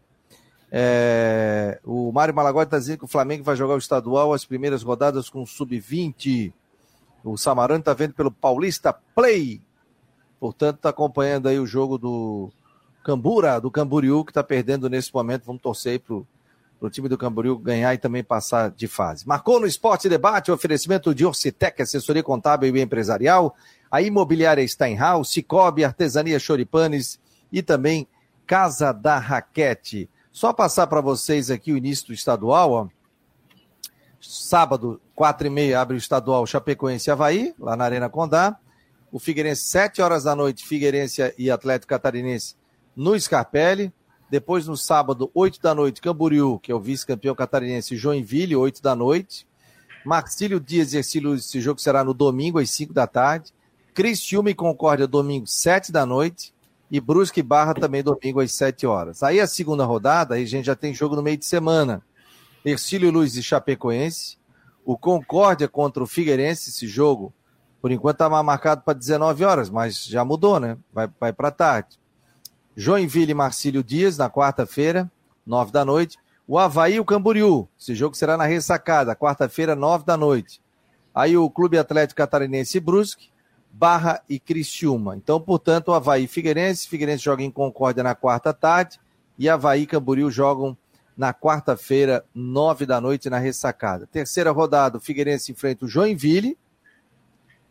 [0.71, 4.83] É, o Mário Malagode está dizendo que o Flamengo vai jogar o estadual as primeiras
[4.83, 6.51] rodadas com sub-20.
[7.23, 9.61] O Samarano está vendo pelo Paulista Play.
[10.39, 12.51] Portanto, está acompanhando aí o jogo do
[13.03, 15.45] Cambura, do Camboriú, que está perdendo nesse momento.
[15.45, 16.27] Vamos torcer pro,
[16.79, 19.27] pro time do Camboriú ganhar e também passar de fase.
[19.27, 23.55] Marcou no Esporte Debate o oferecimento de Orcitec, assessoria contábil e empresarial.
[23.89, 27.19] A imobiliária Steinhaus, Cicobi, Artesania Choripanes
[27.51, 28.07] e também
[28.45, 30.09] Casa da Raquete.
[30.37, 32.87] Só passar para vocês aqui o início do estadual, ó.
[34.21, 38.55] Sábado, quatro e meia, abre o estadual Chapecoense Havaí, lá na Arena Condá.
[39.11, 42.55] O Figueirense, sete horas da noite, Figueirense e Atlético Catarinense
[42.95, 43.91] no Scarpelli.
[44.29, 48.95] Depois, no sábado, oito da noite, Camboriú, que é o vice-campeão catarinense, Joinville, oito da
[48.95, 49.47] noite.
[50.05, 53.51] Marcílio Dias e Ercílio, esse jogo será no domingo, às cinco da tarde.
[53.91, 56.53] Cristiúma e Concórdia, domingo, sete da noite
[56.89, 59.21] e Brusque Barra também domingo às 7 horas.
[59.23, 62.01] Aí a segunda rodada, a gente já tem jogo no meio de semana.
[62.63, 64.37] Ercílio Luiz e Chapecoense.
[64.85, 67.33] O Concórdia contra o Figueirense, esse jogo,
[67.81, 70.77] por enquanto estava marcado para 19 horas, mas já mudou, né?
[70.93, 71.99] Vai, vai para tarde.
[72.75, 75.11] Joinville e Marcílio Dias, na quarta-feira,
[75.45, 76.17] 9 da noite.
[76.47, 77.67] O Havaí e o Camboriú.
[77.77, 80.61] Esse jogo será na ressacada, quarta-feira, 9 da noite.
[81.13, 83.29] Aí o Clube Atlético Catarinense e Brusque.
[83.79, 85.15] Barra e Criciúma.
[85.15, 88.99] Então, portanto, Havaí e Figueirense, Figueirense joga em Concórdia na quarta tarde
[89.37, 90.75] e Havaí e Camboriú jogam
[91.15, 94.07] na quarta-feira, nove da noite, na ressacada.
[94.07, 96.57] Terceira rodada, o Figueirense enfrenta o Joinville,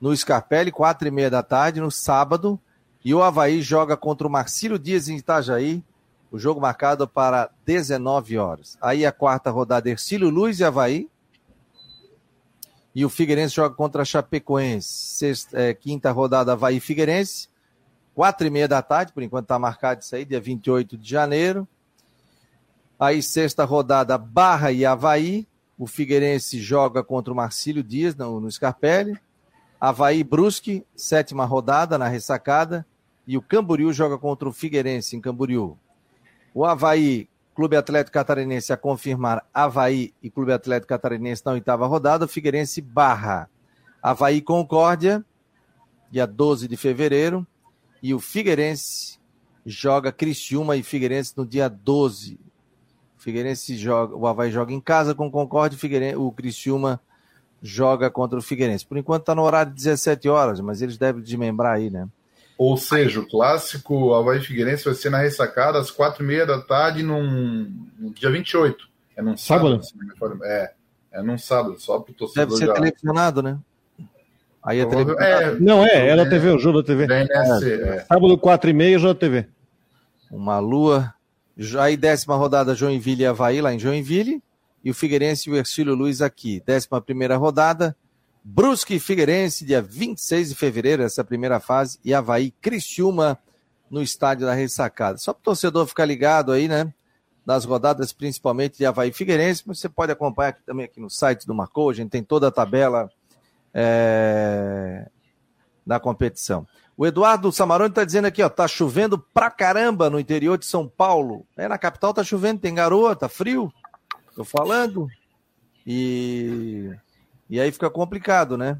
[0.01, 2.61] no Scarpelli, quatro e meia da tarde, no sábado,
[3.05, 5.83] e o Havaí joga contra o Marcílio Dias em Itajaí,
[6.31, 8.79] o jogo marcado para 19 horas.
[8.81, 11.09] Aí a quarta rodada, Ercílio Luz e Havaí,
[12.97, 14.89] e o Figueirense joga contra a Chapecoense.
[14.89, 17.47] Sexta, é, quinta rodada, Havaí Figueirense.
[18.15, 21.69] Quatro e meia da tarde, por enquanto está marcado isso aí, dia 28 de janeiro.
[22.99, 25.47] Aí, sexta rodada, Barra e Havaí.
[25.77, 29.15] O Figueirense joga contra o Marcílio Dias no, no Scarpelli.
[29.79, 32.87] Havaí Brusque, sétima rodada na ressacada.
[33.27, 35.77] E o Camboriú joga contra o Figueirense em Camboriú.
[36.55, 42.29] O Havaí Clube Atlético Catarinense a confirmar Havaí e Clube Atlético Catarinense na oitava rodada,
[42.29, 43.49] Figueirense barra.
[44.03, 45.25] Havaí Concórdia,
[46.11, 47.47] dia 12 de fevereiro.
[48.03, 49.19] E o Figueirense
[49.65, 52.39] joga Criciúma e Figueirense no dia 12.
[53.19, 55.79] O Figueirense joga, o Havaí joga em casa com o Concórdia,
[56.19, 57.01] o, Criciúma
[57.63, 58.87] joga contra o Figueirense.
[58.87, 62.07] Por enquanto está no horário de 17 horas, mas eles devem desmembrar aí, né?
[62.59, 66.61] Ou seja, o clássico Havaí Figueirense vai ser na ressacada às quatro e meia da
[66.61, 68.89] tarde, num, no dia 28.
[69.17, 69.81] É num sábado?
[69.83, 70.73] sábado é,
[71.13, 72.47] é num sábado, só para o torcedor.
[72.47, 72.75] Deve ser já...
[72.75, 73.59] televisionado, né?
[74.63, 75.45] Aí é televisionado.
[75.45, 77.07] É, não, é, é da TV, o jogo da TV.
[77.07, 78.01] Da NSC, é.
[78.01, 79.47] Sábado, quatro e meia, jogo da TV.
[80.31, 81.15] Uma lua.
[81.79, 84.43] Aí, décima rodada, Joinville e Havaí, lá em Joinville.
[84.83, 86.63] E o Figueirense e o Ercílio Luiz aqui.
[86.67, 87.97] Décima primeira rodada,
[88.49, 93.37] Brusque e Figueirense, dia 26 de fevereiro, essa primeira fase, e Havaí Criciúma
[93.91, 95.19] no estádio da Ressacada.
[95.19, 96.95] Só para o torcedor ficar ligado aí, né?
[97.45, 101.45] Das rodadas, principalmente de Havaí Figueirense, mas você pode acompanhar aqui, também aqui no site
[101.45, 103.11] do Marcou, a gente tem toda a tabela
[103.75, 105.09] é,
[105.85, 106.69] da competição.
[106.97, 110.87] O Eduardo Samarone está dizendo aqui, ó, tá chovendo pra caramba no interior de São
[110.87, 111.45] Paulo.
[111.57, 113.73] É, na capital tá chovendo, tem garoa, tá frio.
[114.37, 115.09] Tô falando.
[115.85, 116.93] E
[117.49, 118.79] e aí fica complicado, né?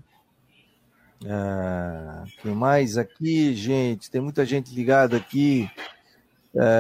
[1.25, 4.11] Ah, mais aqui, gente?
[4.11, 5.71] Tem muita gente ligada aqui.
[6.59, 6.77] Ah,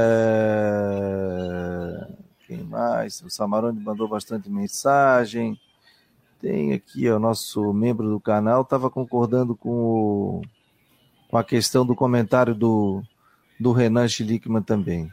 [2.47, 3.23] quem mais?
[3.23, 5.59] O Samarone mandou bastante mensagem.
[6.41, 10.43] Tem aqui, o nosso membro do canal estava concordando com, o,
[11.29, 13.03] com a questão do comentário do,
[13.59, 15.11] do Renan Schlickman também.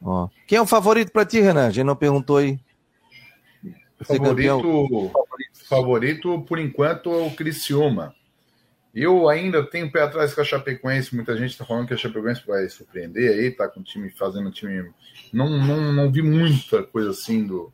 [0.00, 0.28] Ó.
[0.46, 1.66] Quem é o favorito para ti, Renan?
[1.66, 2.58] A gente não perguntou aí.
[4.04, 5.10] Favorito,
[5.72, 8.14] favorito, por enquanto, é o Criciúma.
[8.94, 11.16] Eu ainda tenho pé atrás com a Chapecoense.
[11.16, 14.50] Muita gente está falando que a Chapecoense vai surpreender aí, tá com o time fazendo
[14.50, 14.90] o time.
[15.32, 17.72] Não, não, não vi muita coisa assim do,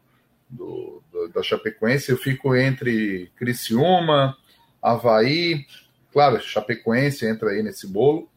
[0.48, 2.12] do, do, da Chapecoense.
[2.12, 4.36] Eu fico entre Criciúma,
[4.80, 5.66] Havaí,
[6.12, 8.30] claro, Chapecoense entra aí nesse bolo,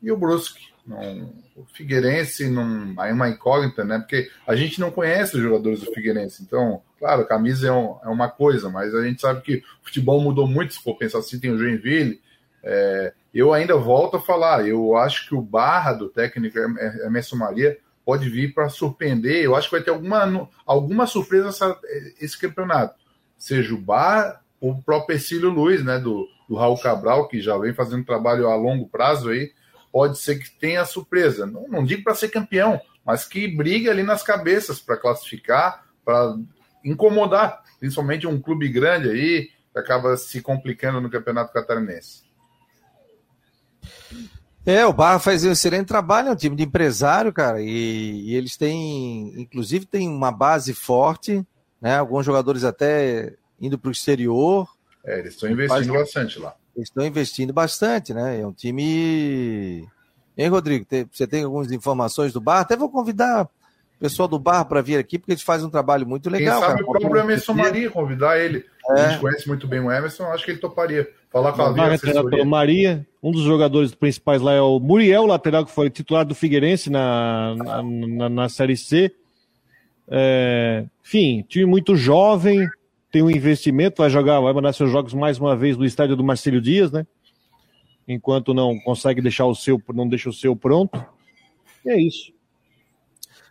[0.00, 0.69] e o Brusque.
[0.86, 3.98] Não, o Figueirense não, é uma incógnita, né?
[3.98, 7.96] Porque a gente não conhece os jogadores do Figueirense, então Claro, a camisa é, um,
[8.04, 11.18] é, uma coisa, mas a gente sabe que o futebol mudou muito, se for pensar
[11.18, 12.20] assim, tem o Joinville.
[12.62, 17.78] É, eu ainda volto a falar, eu acho que o Barra do técnico Emerson Maria
[18.04, 19.42] pode vir para surpreender.
[19.42, 21.78] Eu acho que vai ter alguma, alguma surpresa essa,
[22.20, 22.94] esse campeonato.
[23.38, 27.72] Seja o Barra, o próprio Ercílio Luiz, né, do, do Raul Cabral, que já vem
[27.72, 29.52] fazendo trabalho a longo prazo aí,
[29.92, 31.46] pode ser que tenha surpresa.
[31.46, 36.36] Não, não digo para ser campeão, mas que brigue ali nas cabeças para classificar, para
[36.84, 42.22] incomodar, principalmente um clube grande aí, que acaba se complicando no Campeonato Catarinense.
[44.64, 48.34] É, o Barra faz um excelente trabalho, é um time de empresário, cara, e, e
[48.34, 51.44] eles têm, inclusive, tem uma base forte,
[51.80, 51.96] né?
[51.96, 54.68] Alguns jogadores até indo para o exterior.
[55.04, 56.00] É, eles estão investindo faz...
[56.02, 56.54] bastante lá.
[56.76, 58.40] Eles estão investindo bastante, né?
[58.40, 59.86] É um time.
[60.36, 60.86] Hein, Rodrigo?
[61.12, 62.60] Você tem algumas informações do Barra?
[62.60, 63.48] Até vou convidar
[64.00, 66.58] pessoal do bar para vir aqui, porque eles fazem um trabalho muito legal.
[66.58, 66.90] Quem sabe cara.
[66.90, 68.64] o próprio Emerson Maria, convidar ele.
[68.88, 68.92] É.
[68.92, 71.08] A gente conhece muito bem o Emerson, acho que ele toparia.
[71.30, 75.64] Falar com a Maria, pelo Maria, um dos jogadores principais lá é o Muriel, lateral
[75.64, 79.14] que foi titular do Figueirense na, na, na, na Série C.
[80.08, 82.68] É, enfim, time muito jovem,
[83.10, 86.24] tem um investimento, vai jogar, vai mandar seus jogos mais uma vez no estádio do
[86.24, 87.06] Marcelo Dias, né?
[88.06, 91.04] Enquanto não consegue deixar o seu, não deixa o seu pronto.
[91.84, 92.32] E é isso.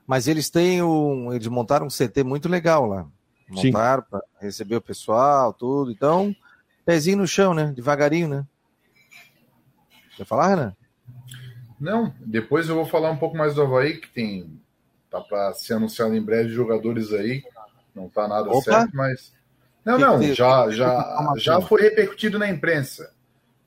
[0.05, 1.31] Mas eles têm um.
[1.33, 3.07] Eles montaram um CT muito legal lá.
[3.47, 5.91] Montaram para receber o pessoal, tudo.
[5.91, 6.35] Então,
[6.85, 7.71] pezinho no chão, né?
[7.75, 8.47] Devagarinho, né?
[10.15, 10.75] Quer falar, Renan?
[11.79, 14.59] Não, depois eu vou falar um pouco mais do Havaí, que tem.
[15.09, 17.43] Tá para ser anunciado em breve jogadores aí.
[17.95, 18.61] Não tá nada Opa.
[18.61, 19.33] certo, mas.
[19.85, 23.11] Não, não, já, já, já foi repercutido na imprensa.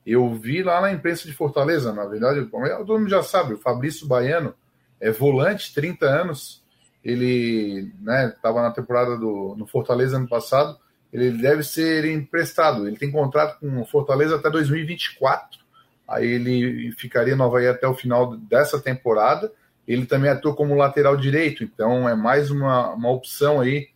[0.05, 4.07] Eu vi lá na imprensa de Fortaleza, na verdade, todo mundo já sabe, o Fabrício
[4.07, 4.53] Baiano
[4.99, 6.63] é volante, 30 anos.
[7.03, 7.91] Ele
[8.33, 10.77] estava né, na temporada do no Fortaleza ano passado.
[11.11, 12.87] Ele deve ser emprestado.
[12.87, 15.59] Ele tem contrato com o Fortaleza até 2024.
[16.07, 19.51] Aí ele ficaria no Havaí até o final dessa temporada.
[19.87, 23.89] Ele também atua como lateral direito, então é mais uma, uma opção aí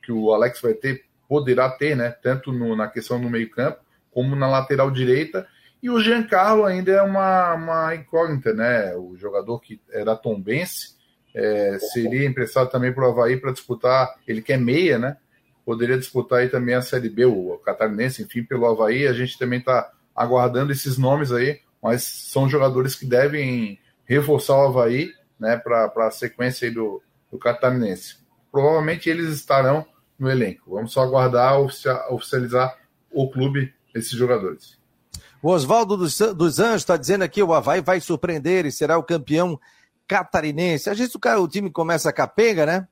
[0.00, 2.10] que o Alex vai ter, poderá ter, né?
[2.10, 3.78] Tanto no, na questão do meio-campo,
[4.10, 5.46] como na lateral direita.
[5.82, 8.94] E o Giancarlo ainda é uma, uma incógnita, né?
[8.96, 10.90] O jogador que era tombense
[11.34, 15.16] é, seria emprestado também para o Havaí para disputar, ele quer meia, né?
[15.64, 19.06] Poderia disputar aí também a Série B, o Catarinense, enfim, pelo Havaí.
[19.06, 24.66] A gente também está aguardando esses nomes aí, mas são jogadores que devem reforçar o
[24.66, 25.10] Havaí
[25.40, 28.16] né, para a sequência do, do Catarinense.
[28.50, 29.86] Provavelmente eles estarão
[30.22, 30.70] no elenco.
[30.70, 32.78] Vamos só aguardar oficializar
[33.10, 34.78] o clube esses jogadores.
[35.42, 36.20] O Oswaldo dos,
[36.60, 39.58] Anjos está dizendo aqui: o Havaí vai surpreender e será o campeão
[40.06, 40.88] catarinense.
[40.88, 42.88] Às vezes o, cara, o time começa a capenga, né?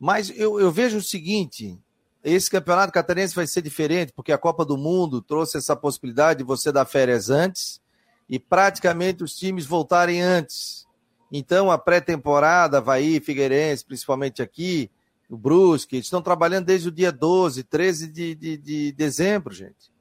[0.00, 1.78] Mas eu, eu vejo o seguinte:
[2.24, 6.44] esse campeonato catarinense vai ser diferente, porque a Copa do Mundo trouxe essa possibilidade de
[6.44, 7.80] você dar férias antes
[8.28, 10.86] e praticamente os times voltarem antes.
[11.30, 14.90] Então, a pré-temporada, Havaí, Figueirense, principalmente aqui,
[15.28, 19.92] o Brusque, eles estão trabalhando desde o dia 12, 13 de, de, de dezembro, gente.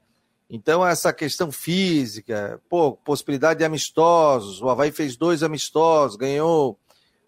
[0.49, 6.79] Então, essa questão física, pô, possibilidade de amistosos, o Havaí fez dois amistosos, ganhou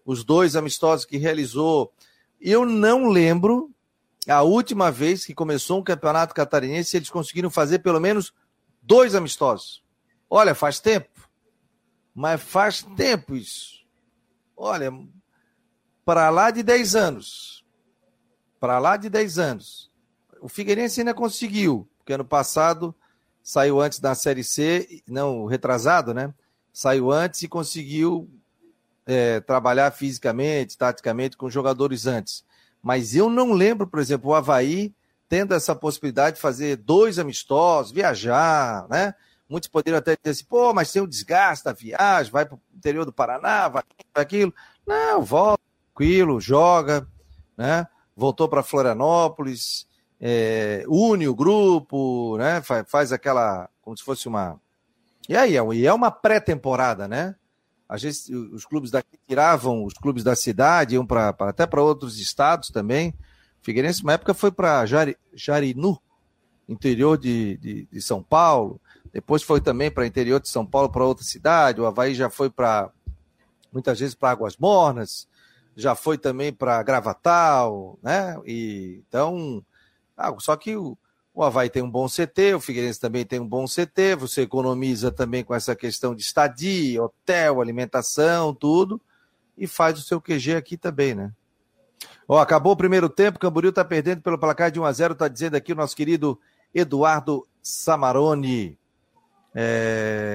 [0.06, 1.92] os dois amistosos que realizou.
[2.40, 3.70] Eu não lembro
[4.26, 8.32] a última vez que começou um campeonato catarinense, eles conseguiram fazer pelo menos
[8.80, 9.82] dois amistosos.
[10.28, 11.28] Olha, faz tempo.
[12.14, 13.84] Mas faz tempo isso.
[14.56, 14.92] Olha,
[16.04, 17.59] para lá de 10 anos.
[18.60, 19.90] Para lá de 10 anos.
[20.40, 22.94] O Figueirense ainda conseguiu, porque ano passado
[23.42, 26.32] saiu antes da Série C, não, retrasado, né?
[26.72, 28.30] Saiu antes e conseguiu
[29.06, 32.44] é, trabalhar fisicamente, taticamente com jogadores antes.
[32.82, 34.94] Mas eu não lembro, por exemplo, o Havaí
[35.28, 39.14] tendo essa possibilidade de fazer dois amistosos, viajar, né?
[39.48, 42.60] Muitos poderiam até dizer assim, pô, mas tem o desgaste da viagem, vai para o
[42.74, 43.82] interior do Paraná, vai
[44.12, 44.52] para aquilo.
[44.86, 47.06] Não, volta, tranquilo, joga,
[47.56, 47.86] né?
[48.16, 49.86] Voltou para Florianópolis,
[50.20, 52.60] é, une o grupo, né?
[52.62, 54.60] Faz, faz, aquela, como se fosse uma.
[55.28, 57.34] E aí, é e é uma pré-temporada, né?
[58.54, 63.14] Os clubes daqui tiravam os clubes da cidade, iam para até para outros estados também.
[63.62, 66.00] Figueirense, uma época, foi para Jari, Jarinu,
[66.68, 68.80] interior de, de, de, São Paulo.
[69.12, 71.80] Depois foi também para interior de São Paulo, para outra cidade.
[71.80, 72.90] O Havaí já foi para,
[73.72, 75.28] muitas vezes, para Águas Mornas.
[75.80, 78.38] Já foi também para Gravatal, né?
[78.44, 79.64] E, então,
[80.16, 80.96] ah, só que o,
[81.34, 85.10] o Havaí tem um bom CT, o Figueirense também tem um bom CT, você economiza
[85.10, 89.00] também com essa questão de estadia, hotel, alimentação, tudo,
[89.56, 91.32] e faz o seu QG aqui também, né?
[92.28, 95.12] Ó, acabou o primeiro tempo, o Camboriú está perdendo pelo placar de 1 a 0
[95.14, 96.38] está dizendo aqui o nosso querido
[96.74, 98.78] Eduardo Samarone.
[99.54, 100.30] É...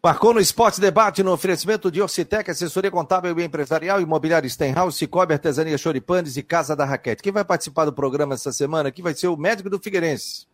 [0.00, 5.32] Marcou no Esporte Debate no oferecimento de Orcitec, assessoria contábil e empresarial, imobiliário Stenhouse, Cicobi,
[5.32, 7.20] Artesania Choripanes e Casa da Raquete.
[7.20, 10.46] Quem vai participar do programa essa semana aqui vai ser o médico do Figueirense.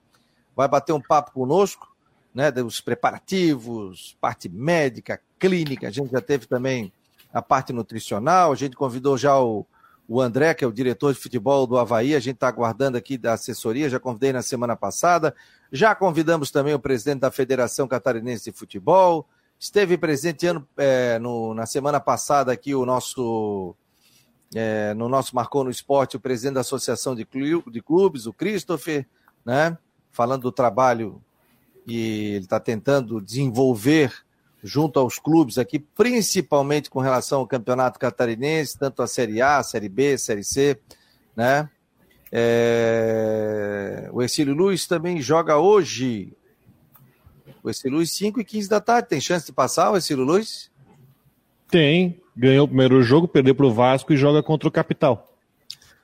[0.56, 1.94] Vai bater um papo conosco,
[2.34, 5.88] né, dos preparativos, parte médica, clínica.
[5.88, 6.90] A gente já teve também
[7.30, 8.50] a parte nutricional.
[8.50, 9.66] A gente convidou já o,
[10.08, 12.14] o André, que é o diretor de futebol do Havaí.
[12.14, 15.34] A gente está aguardando aqui da assessoria, já convidei na semana passada.
[15.70, 19.28] Já convidamos também o presidente da Federação Catarinense de Futebol.
[19.64, 23.74] Esteve presente ano, é, no, na semana passada aqui o nosso.
[24.54, 27.24] É, no nosso Marcou no Esporte, o presidente da Associação de,
[27.82, 29.06] Clubes, o Christopher,
[29.42, 29.78] né?
[30.12, 31.18] Falando do trabalho
[31.86, 34.12] e ele está tentando desenvolver
[34.62, 39.62] junto aos clubes aqui, principalmente com relação ao campeonato catarinense, tanto a Série A, a
[39.62, 40.78] Série B, a Série C,
[41.34, 41.70] né?
[42.30, 44.10] É...
[44.12, 46.36] O Exílio Luiz também joga hoje
[47.64, 49.08] o Ercílio Luiz, 5 e 15 da tarde.
[49.08, 50.70] Tem chance de passar o Ercílio Luiz?
[51.70, 52.20] Tem.
[52.36, 55.34] Ganhou o primeiro jogo, perdeu para o Vasco e joga contra o Capital.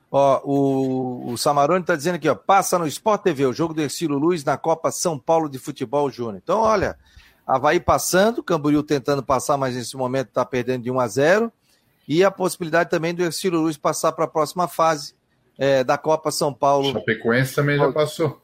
[0.09, 3.81] Ó, o, o Samarone está dizendo aqui, ó, passa no Sport TV, o jogo do
[3.81, 6.41] Ercílio Luiz na Copa São Paulo de Futebol Júnior.
[6.43, 6.97] Então, olha,
[7.45, 11.51] Havaí passando, Camboriú tentando passar, mas nesse momento está perdendo de 1 a 0
[12.07, 15.13] e a possibilidade também do Ercílio Luiz passar para a próxima fase
[15.57, 16.91] é, da Copa São Paulo.
[16.91, 18.41] Chapecoense também já passou.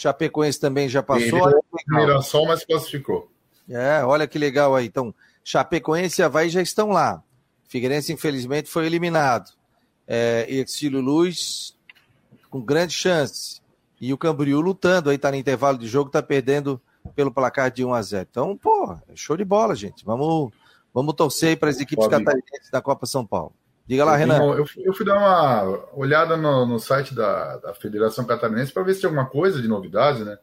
[0.00, 1.62] Chapecoense também já passou.
[1.86, 3.30] Mirassol, mas classificou.
[3.68, 4.86] É, olha que legal aí.
[4.86, 7.22] Então, Chapecoense e Havaí já estão lá.
[7.68, 9.50] Figueirense, infelizmente, foi eliminado.
[10.08, 11.76] É, Exílio Luz
[12.48, 13.60] com grandes chances.
[14.00, 16.80] E o Camboriú lutando aí, tá no intervalo de jogo, tá perdendo
[17.14, 20.02] pelo placar de 1 a 0 Então, pô, é show de bola, gente.
[20.04, 20.50] Vamos,
[20.94, 23.52] vamos torcer para as equipes catarinenses da Copa São Paulo.
[23.90, 24.38] Diga lá, Renan.
[24.54, 28.94] Eu, eu, fui dar uma olhada no, no site da, da Federação Catarinense para ver
[28.94, 30.38] se tem alguma coisa de novidade, né?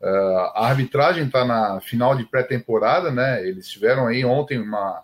[0.00, 3.44] Uh, a arbitragem está na final de pré-temporada, né?
[3.44, 5.02] Eles tiveram aí ontem uma,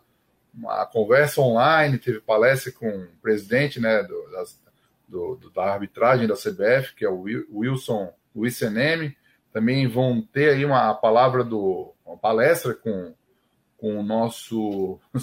[0.54, 4.62] uma conversa online, teve palestra com o presidente né, do, das,
[5.08, 9.16] do, do, da arbitragem da CBF, que é o Wilson Wissenemi.
[9.52, 13.12] Também vão ter aí uma palavra do uma palestra com,
[13.76, 15.00] com o nosso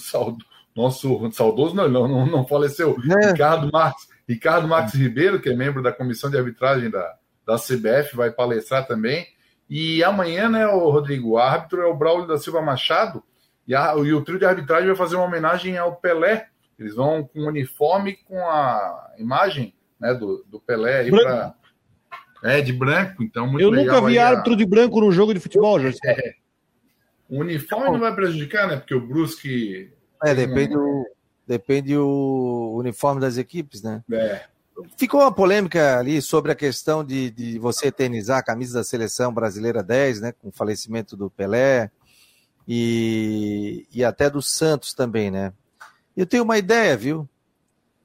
[0.76, 3.32] nosso saudoso, não, não, não faleceu, é.
[3.32, 7.15] Ricardo Marques, Ricardo Marques Ribeiro, que é membro da comissão de arbitragem da,
[7.45, 9.26] da CBF, vai palestrar também.
[9.69, 13.23] E amanhã, né, o Rodrigo, o árbitro é o Braulio da Silva Machado,
[13.67, 16.49] e, a, e o trio de arbitragem vai fazer uma homenagem ao Pelé.
[16.78, 21.55] Eles vão com o uniforme com a imagem né, do, do Pelé aí para
[22.43, 23.95] É, de branco, então muito Eu legal.
[23.95, 25.97] nunca vi a- árbitro de branco num jogo de futebol, Jorge.
[26.05, 26.34] É.
[27.28, 28.76] O uniforme não vai prejudicar, né?
[28.78, 29.91] Porque o Brusque.
[30.26, 31.05] É, depende o,
[31.47, 34.03] depende o uniforme das equipes, né?
[34.11, 34.45] É,
[34.97, 39.34] Ficou uma polêmica ali sobre a questão de, de você eternizar a camisa da seleção
[39.34, 40.32] brasileira 10, né?
[40.34, 41.89] Com o falecimento do Pelé
[42.67, 45.53] e, e até do Santos também, né?
[46.15, 47.21] Eu tenho uma ideia, viu?
[47.21, 47.30] O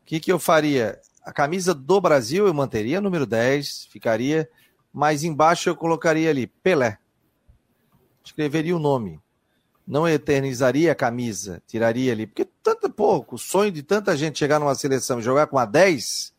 [0.04, 1.00] que, que eu faria?
[1.24, 4.48] A camisa do Brasil eu manteria número 10, ficaria,
[4.92, 6.98] mas embaixo eu colocaria ali Pelé.
[8.24, 9.20] Escreveria o nome.
[9.90, 12.24] Não eternizaria a camisa, tiraria ali.
[12.24, 15.64] Porque tanto pouco, o sonho de tanta gente chegar numa seleção e jogar com a
[15.64, 16.32] 10,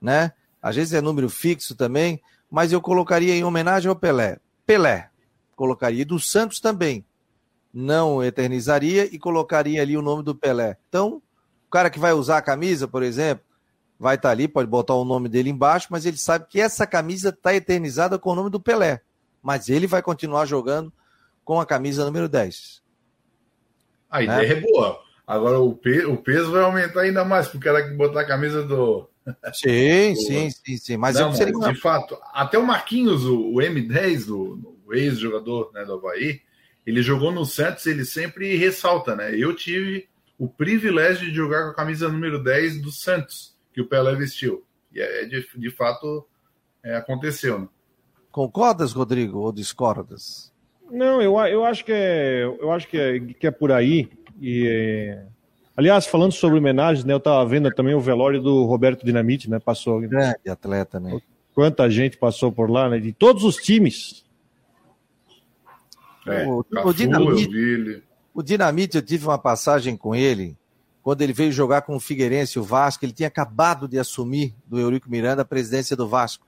[0.00, 0.32] né?
[0.62, 2.18] Às vezes é número fixo também,
[2.50, 4.38] mas eu colocaria em homenagem ao Pelé.
[4.64, 5.10] Pelé.
[5.54, 6.00] Colocaria.
[6.00, 7.04] E do Santos também.
[7.74, 10.78] Não eternizaria e colocaria ali o nome do Pelé.
[10.88, 11.20] Então,
[11.66, 13.44] o cara que vai usar a camisa, por exemplo,
[13.98, 17.28] vai estar ali, pode botar o nome dele embaixo, mas ele sabe que essa camisa
[17.28, 19.02] está eternizada com o nome do Pelé.
[19.42, 20.90] Mas ele vai continuar jogando
[21.48, 22.82] com a camisa número 10.
[24.10, 25.00] a ideia é, boa.
[25.26, 28.62] Agora o, pe- o peso vai aumentar ainda mais pro cara que botar a camisa
[28.62, 29.08] do.
[29.54, 30.26] Sim, Boa.
[30.26, 30.96] sim, sim, sim.
[30.98, 35.70] Mas Não, eu seria de fato, até o Marquinhos, o, o M10, do, o ex-jogador
[35.72, 36.42] né, do Havaí,
[36.86, 39.34] ele jogou no Santos, ele sempre ressalta, né?
[39.34, 40.06] Eu tive
[40.38, 44.66] o privilégio de jogar com a camisa número 10 do Santos, que o Pelé vestiu.
[44.92, 46.26] E é, de, de fato
[46.82, 47.68] é, aconteceu, né?
[48.30, 50.52] Concordas, Rodrigo, ou discordas?
[50.90, 54.08] Não, eu, eu acho que é, eu acho que é, que é por aí.
[54.40, 55.24] E, é,
[55.76, 59.58] aliás, falando sobre homenagens, né, eu estava vendo também o velório do Roberto Dinamite, né?
[59.58, 61.20] Passou Grande atleta, né?
[61.54, 62.98] quanta gente passou por lá, né?
[63.00, 64.24] De todos os times.
[66.26, 68.02] É, O- o Cafu, Dinamite- eu vi ele.
[68.34, 70.56] O Dinamite, eu tive uma passagem com ele,
[71.02, 74.78] quando ele veio jogar com o Figueirense, o Vasco, ele tinha acabado de assumir do
[74.78, 76.46] Eurico Miranda a presidência do Vasco.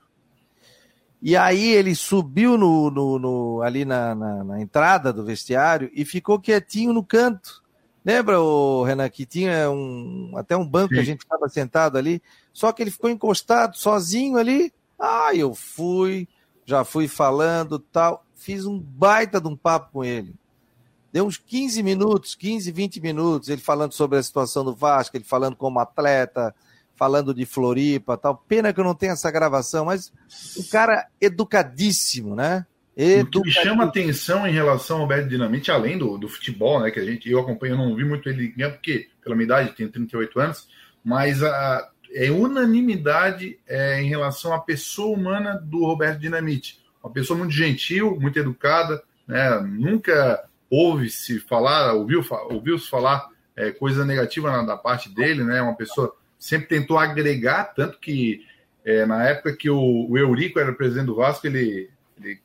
[1.21, 6.03] E aí ele subiu no, no- no- ali na, na- na entrada do vestiário e
[6.03, 7.61] ficou quietinho no canto.
[8.03, 11.05] Lembra, o Renan, que tinha um, até um banco que a Sim.
[11.11, 12.19] gente estava sentado ali,
[12.51, 14.73] só que ele ficou encostado, sozinho ali.
[14.99, 16.27] Ah, eu fui,
[16.65, 20.33] já fui falando tal, fiz um baita de um papo com ele.
[21.13, 25.23] Deu uns 15 minutos, 15, 20 minutos, ele falando sobre a situação do Vasco, ele
[25.25, 26.55] falando como atleta,
[27.01, 28.37] falando de Floripa tal.
[28.47, 30.13] Pena que eu não tenho essa gravação, mas
[30.55, 32.63] um cara educadíssimo, né?
[32.91, 33.63] O que me Educadíssimo.
[33.63, 37.27] chama atenção em relação ao Alberto Dinamite, além do, do futebol, né, que a gente,
[37.27, 40.67] eu acompanho, eu não vi muito ele ganhar, porque pela minha idade, tenho 38 anos,
[41.03, 46.81] mas a, é unanimidade é, em relação à pessoa humana do Roberto Dinamite.
[47.03, 54.05] Uma pessoa muito gentil, muito educada, né, nunca ouve-se falar, ouviu, ouviu-se falar é, coisa
[54.05, 58.43] negativa na, da parte dele, né, uma pessoa sempre tentou agregar, tanto que
[58.83, 61.87] é, na época que o, o Eurico era presidente do Vasco, ele,
[62.19, 62.39] ele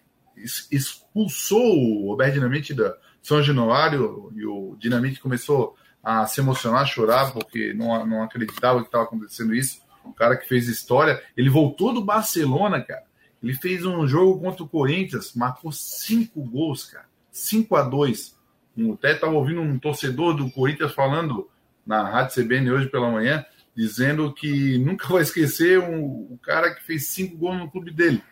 [0.70, 5.74] expulsou o Roberto Dinamite da São Januário e o Dinamite começou
[6.04, 9.80] a se emocionar, a chorar, porque não, não acreditava que estava acontecendo isso.
[10.04, 11.20] Um cara que fez história.
[11.36, 13.02] Ele voltou do Barcelona, cara.
[13.42, 17.06] Ele fez um jogo contra o Corinthians, marcou cinco gols, cara.
[17.32, 18.36] 5 a 2
[18.76, 21.48] Um- Até estava ouvindo um torcedor do Corinthians falando
[21.86, 23.44] na Rádio CBN hoje pela manhã,
[23.76, 28.22] dizendo que nunca vai esquecer o cara que fez cinco gols no clube dele.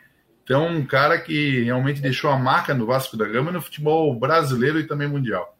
[0.42, 4.78] Então, um cara que realmente deixou a marca no Vasco da Gama no futebol brasileiro
[4.78, 5.56] e também mundial.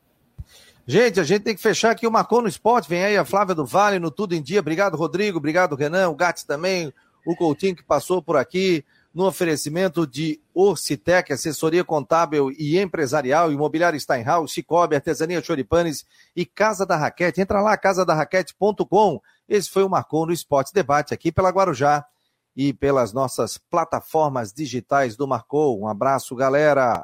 [0.86, 2.88] Gente, a gente tem que fechar aqui o Marcou no Esporte.
[2.88, 4.60] Vem aí a Flávia do Vale no Tudo em Dia.
[4.60, 5.38] Obrigado, Rodrigo.
[5.38, 6.10] Obrigado, Renan.
[6.10, 6.92] O Gats também.
[7.24, 8.84] O Coutinho que passou por aqui.
[9.14, 16.04] No oferecimento de Orcitec, assessoria contábil e empresarial, imobiliário Steinhaus, Cicobi, artesania Choripanes
[16.34, 17.40] e Casa da Raquete.
[17.40, 19.22] Entra lá, casadarraquete.com.
[19.48, 22.04] Esse foi o Marcou no Esporte Debate aqui pela Guarujá
[22.56, 25.80] e pelas nossas plataformas digitais do Marcou.
[25.80, 27.02] Um abraço, galera.